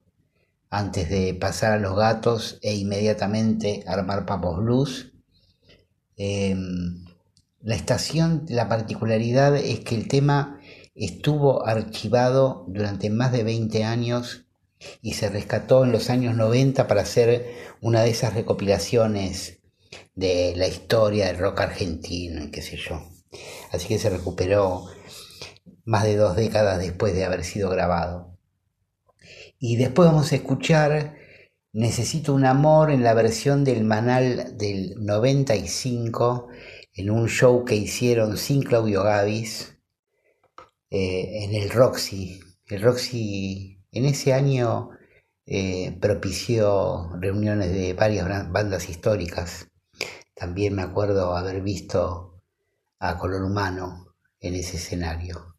[0.69, 5.11] antes de pasar a Los Gatos e inmediatamente armar Papos Blues.
[6.15, 7.06] Em,
[7.67, 10.61] la estación, la particularidad es que el tema
[10.95, 14.45] estuvo archivado durante más de 20 años
[15.01, 17.45] y se rescató en los años 90 para hacer
[17.81, 19.59] una de esas recopilaciones
[20.15, 23.01] de la historia del rock argentino y qué sé yo.
[23.73, 24.85] Así que se recuperó
[25.83, 28.37] más de dos décadas después de haber sido grabado.
[29.59, 31.17] Y después vamos a escuchar
[31.77, 36.47] Necesito un amor en la versión del Manal del 95
[36.97, 39.77] en un show que hicieron sin Claudio Gavis,
[40.89, 42.39] eh, en el Roxy.
[42.65, 44.89] El Roxy en ese año
[45.45, 49.69] eh, propició reuniones de varias bandas históricas.
[50.33, 52.41] También me acuerdo haber visto
[52.99, 55.55] a Color Humano en ese escenario.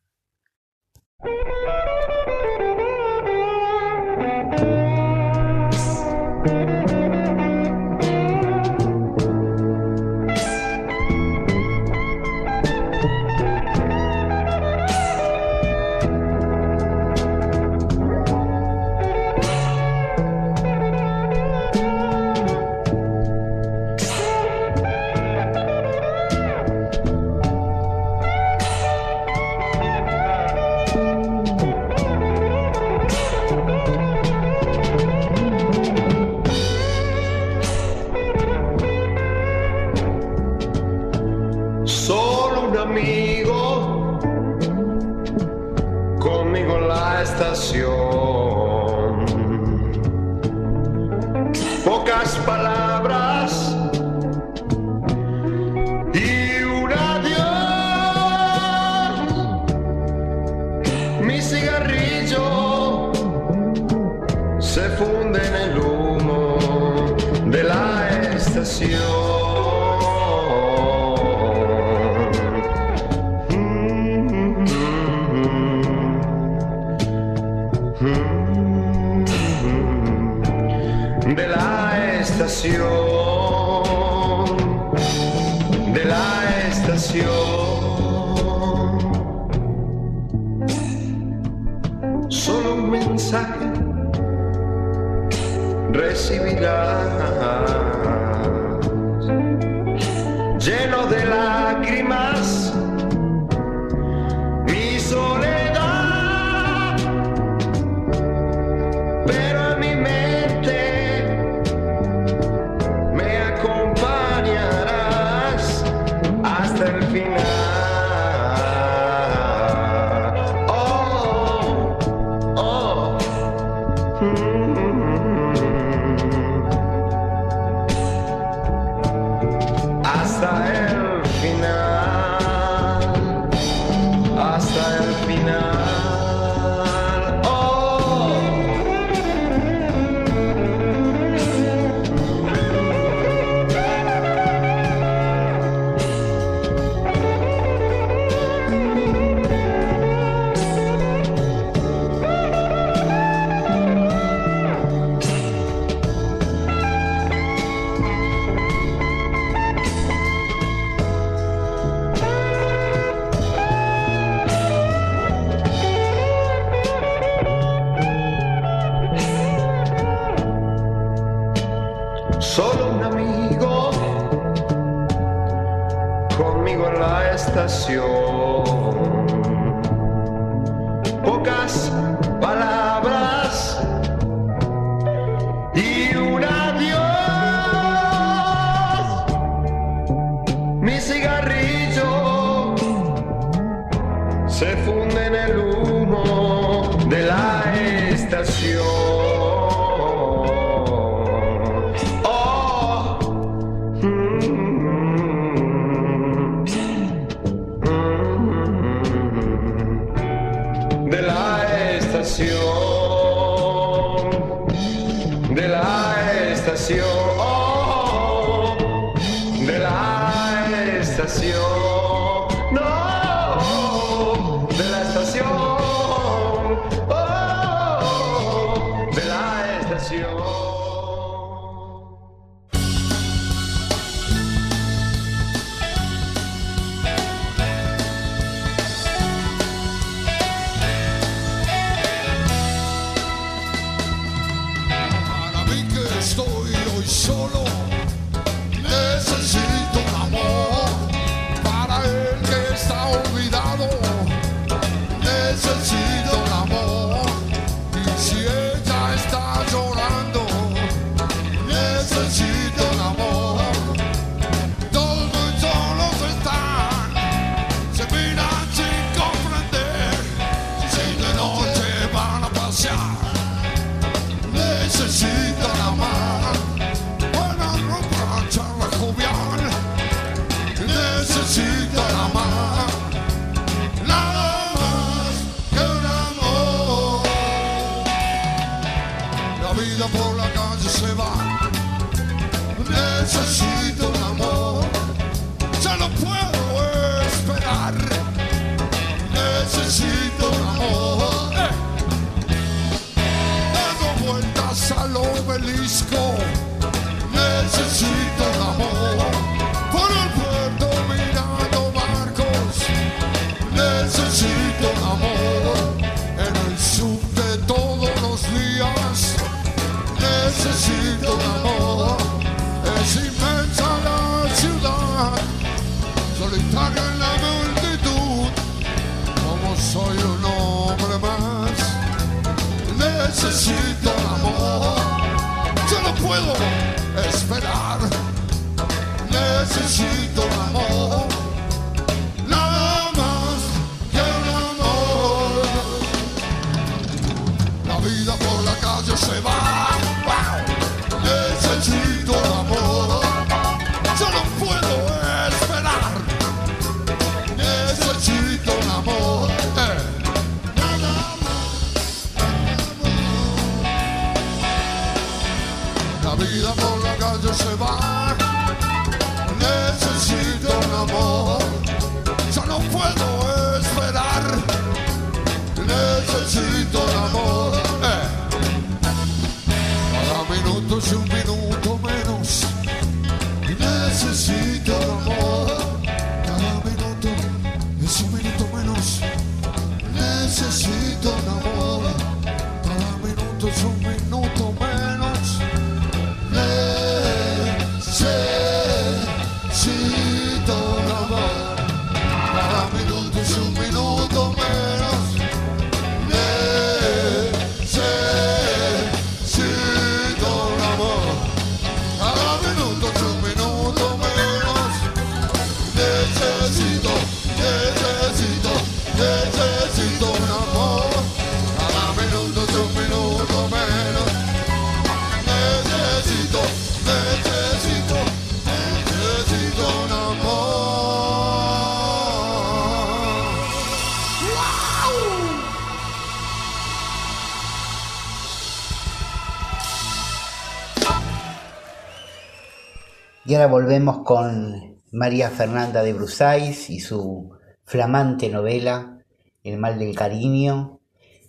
[443.49, 449.25] Y ahora volvemos con María Fernanda de Brusais y su flamante novela
[449.65, 451.01] El mal del cariño.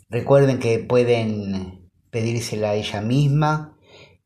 [0.09, 3.77] Recuerden que pueden pedírsela a ella misma.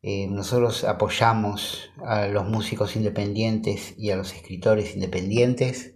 [0.03, 5.95] Eh, nosotros apoyamos a los músicos independientes y a los escritores independientes.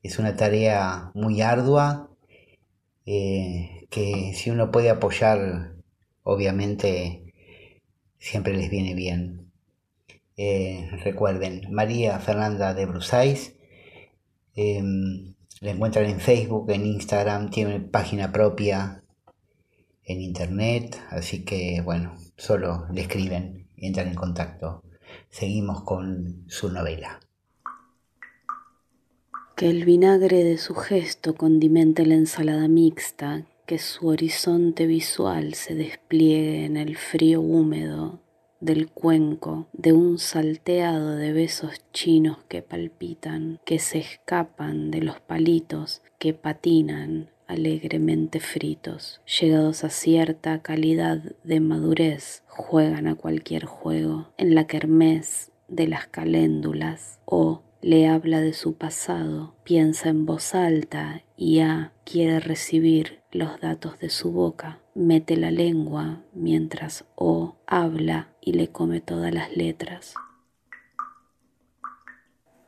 [0.00, 2.08] Es una tarea muy ardua
[3.04, 5.74] eh, que si uno puede apoyar,
[6.22, 7.34] obviamente
[8.20, 9.43] siempre les viene bien.
[10.36, 13.54] Eh, recuerden, María Fernanda de Brusais.
[14.56, 14.82] eh,
[15.60, 19.02] la encuentran en Facebook, en Instagram, tiene página propia
[20.04, 24.82] en internet, así que bueno, solo le escriben, entran en contacto.
[25.30, 27.20] Seguimos con su novela.
[29.56, 35.74] Que el vinagre de su gesto condimente la ensalada mixta, que su horizonte visual se
[35.74, 38.23] despliegue en el frío húmedo
[38.64, 45.20] del cuenco de un salteado de besos chinos que palpitan, que se escapan de los
[45.20, 49.20] palitos que patinan alegremente fritos.
[49.38, 56.06] Llegados a cierta calidad de madurez, juegan a cualquier juego en la kermés de las
[56.06, 63.20] caléndulas o le habla de su pasado, piensa en voz alta y A quiere recibir
[63.30, 64.80] los datos de su boca.
[64.94, 70.14] Mete la lengua mientras O habla y le come todas las letras.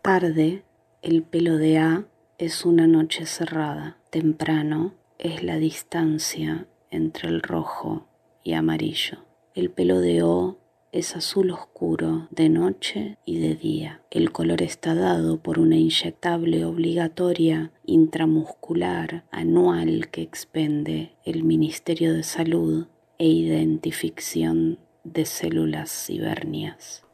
[0.03, 0.65] Tarde,
[1.03, 2.07] el pelo de A
[2.39, 3.99] es una noche cerrada.
[4.11, 8.07] Temprano es la distancia entre el rojo
[8.43, 9.19] y amarillo.
[9.55, 10.59] El pelo de O
[10.93, 14.03] es azul oscuro de noche y de día.
[14.11, 22.23] El color está dado por una inyectable obligatoria intramuscular anual que expende el Ministerio de
[22.23, 22.87] Salud
[23.19, 24.79] e Identificación
[25.13, 27.05] de Células Cibernias.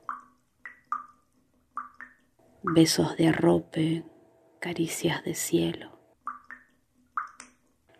[2.62, 4.04] Besos de arrope,
[4.60, 5.98] caricias de cielo.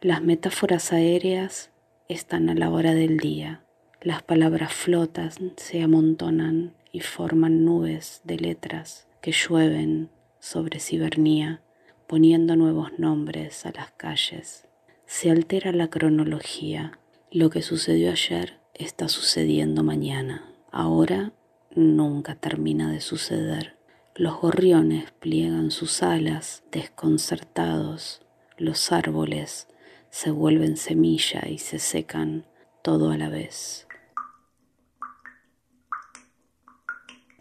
[0.01, 1.73] Las metáforas aéreas
[2.09, 3.67] están a la hora del día.
[4.01, 10.11] Las palabras flotan, se amontonan y forman nubes de letras que llueven
[10.41, 11.63] sobre Cibernía,
[12.07, 14.67] poniendo nuevos nombres a las calles.
[15.05, 16.99] Se altera la cronología.
[17.31, 20.53] Lo que sucedió ayer está sucediendo mañana.
[20.71, 21.33] Ahora
[21.75, 23.77] nunca termina de suceder.
[24.15, 28.23] Los gorriones pliegan sus alas desconcertados.
[28.59, 29.69] Los árboles
[30.11, 32.47] se vuelven semilla y se secan
[32.83, 33.87] todo a la vez.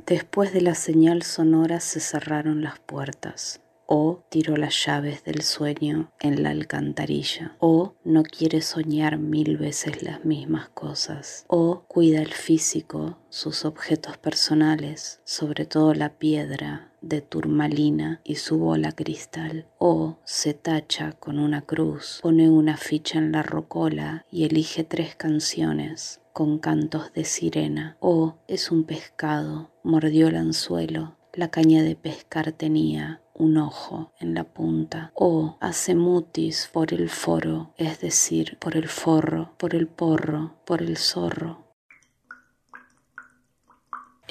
[0.06, 3.61] Después de la señal sonora se cerraron las puertas.
[3.94, 7.58] O tiró las llaves del sueño en la alcantarilla.
[7.60, 11.44] O no quiere soñar mil veces las mismas cosas.
[11.50, 18.60] O cuida el físico, sus objetos personales, sobre todo la piedra de turmalina y su
[18.60, 19.68] bola cristal.
[19.78, 25.18] O se tacha con una cruz, pone una ficha en la rocola y elige tres
[25.18, 27.98] canciones con cantos de sirena.
[28.00, 34.34] O es un pescado, mordió el anzuelo, la caña de pescar tenía un ojo en
[34.34, 39.88] la punta, o hace mutis por el foro, es decir, por el forro, por el
[39.88, 41.72] porro, por el zorro.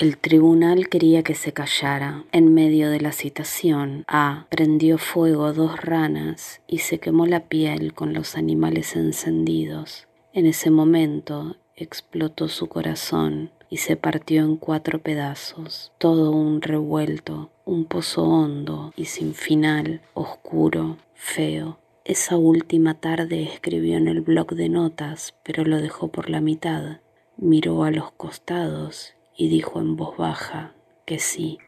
[0.01, 2.25] El tribunal quería que se callara.
[2.33, 7.93] En medio de la citación, A prendió fuego dos ranas y se quemó la piel
[7.93, 10.09] con los animales encendidos.
[10.33, 17.53] En ese momento explotó su corazón y se partió en cuatro pedazos, todo un revuelto,
[17.65, 21.79] un pozo hondo y sin final, oscuro, feo.
[22.05, 27.01] Esa última tarde escribió en el bloc de notas, pero lo dejó por la mitad.
[27.37, 30.75] Miró a los costados y dijo en voz baja
[31.07, 31.59] que sí.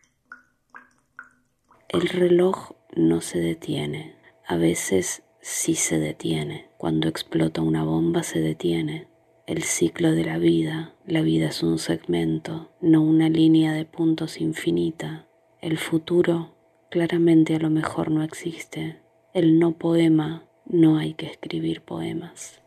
[1.88, 6.68] El reloj no se detiene, a veces sí se detiene.
[6.78, 9.11] Cuando explota una bomba se detiene
[9.46, 10.94] el ciclo de la vida.
[11.06, 15.26] La vida es un segmento, no una línea de puntos infinita.
[15.60, 16.54] El futuro
[16.90, 19.00] claramente a lo mejor no existe.
[19.34, 22.61] El no poema, no hay que escribir poemas.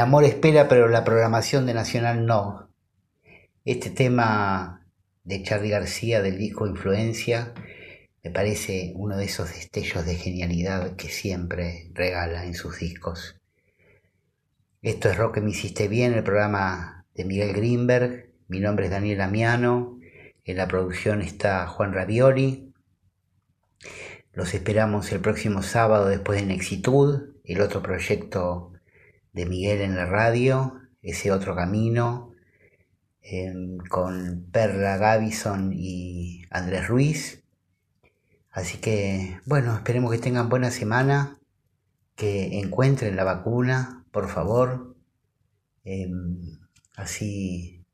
[0.00, 2.70] Amor espera, pero la programación de Nacional no.
[3.64, 4.86] Este tema
[5.24, 7.52] de Charlie García del disco Influencia
[8.22, 13.36] me parece uno de esos destellos de genialidad que siempre regala en sus discos.
[14.82, 18.30] Esto es Rock que me hiciste bien, el programa de Miguel Greenberg.
[18.48, 19.98] Mi nombre es Daniel Amiano.
[20.44, 22.72] En la producción está Juan Ravioli.
[24.32, 28.72] Los esperamos el próximo sábado después de Nexitud, el otro proyecto
[29.32, 32.32] de Miguel en la radio, ese otro camino,
[33.22, 37.44] em, con Perla Gavison y Andrés Ruiz.
[38.50, 41.38] Así que, bueno, esperemos que tengan buena semana,
[42.16, 44.96] que encuentren la vacuna, por favor.
[45.84, 46.58] Em,
[46.96, 47.86] así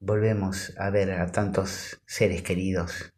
[0.00, 3.12] volvemos a ver a tantos seres queridos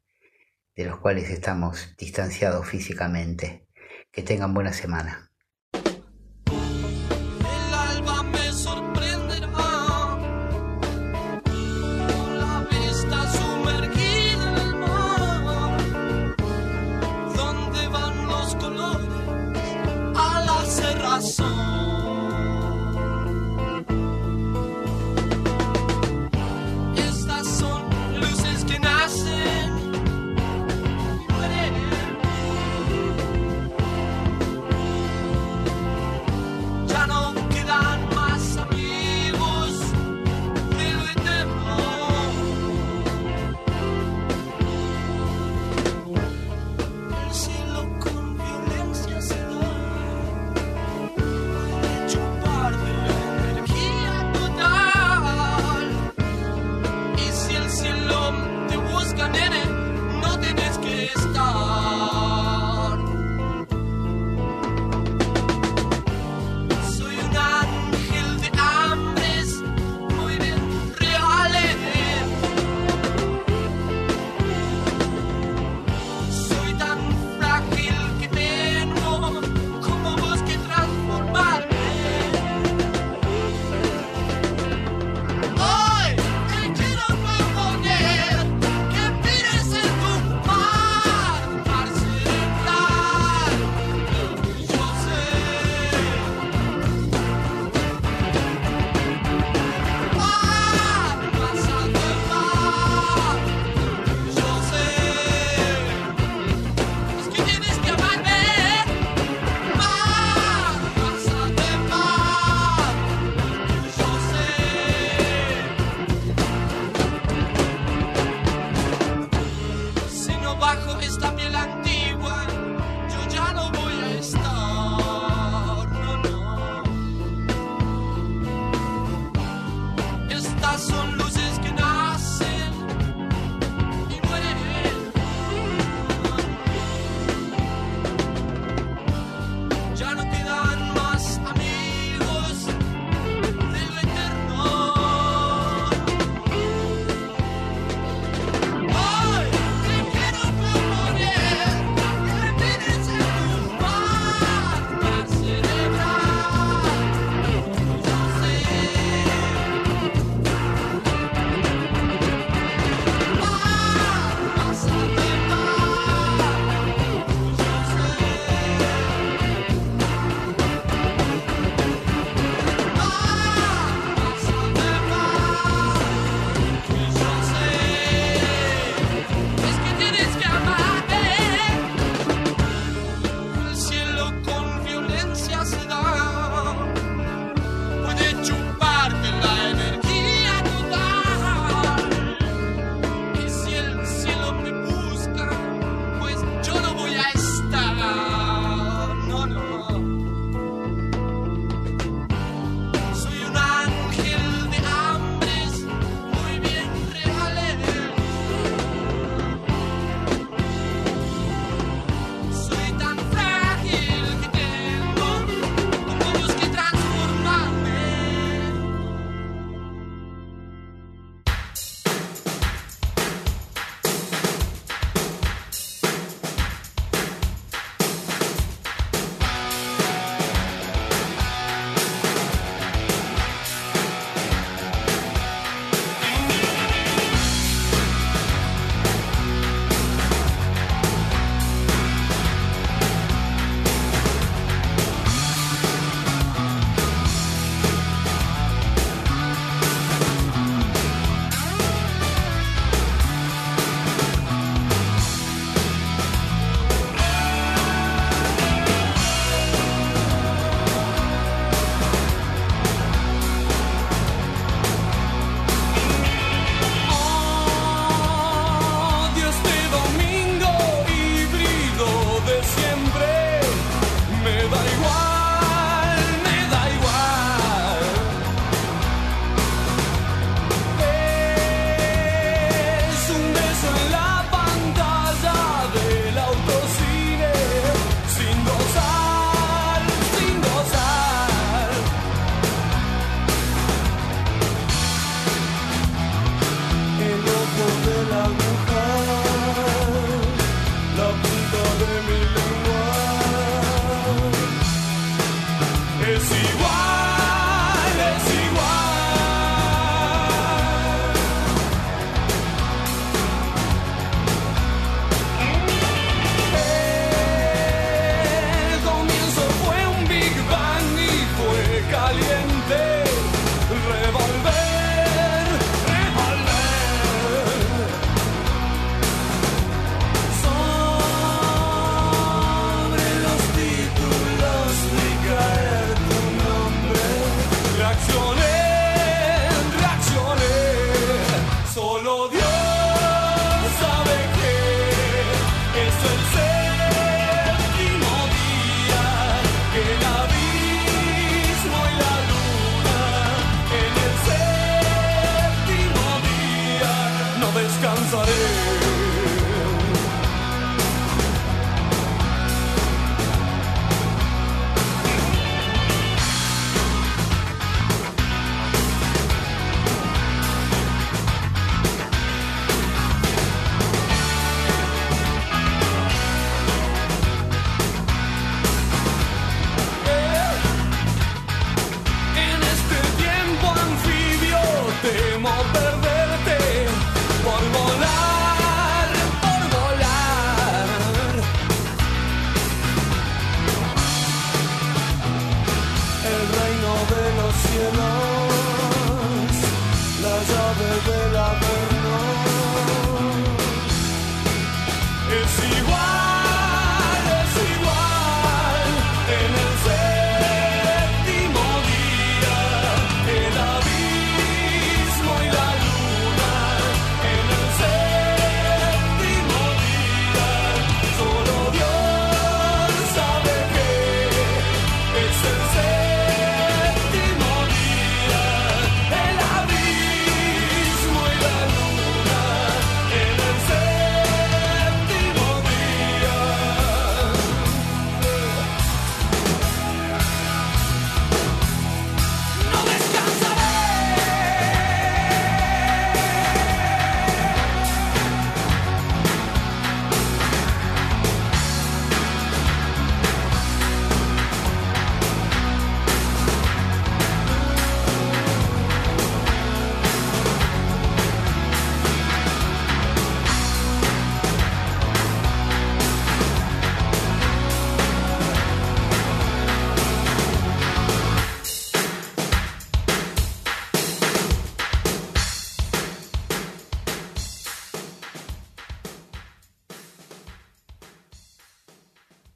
[0.77, 3.67] de los cuales estamos distanciados físicamente.
[4.11, 5.32] Que tengan buena semana.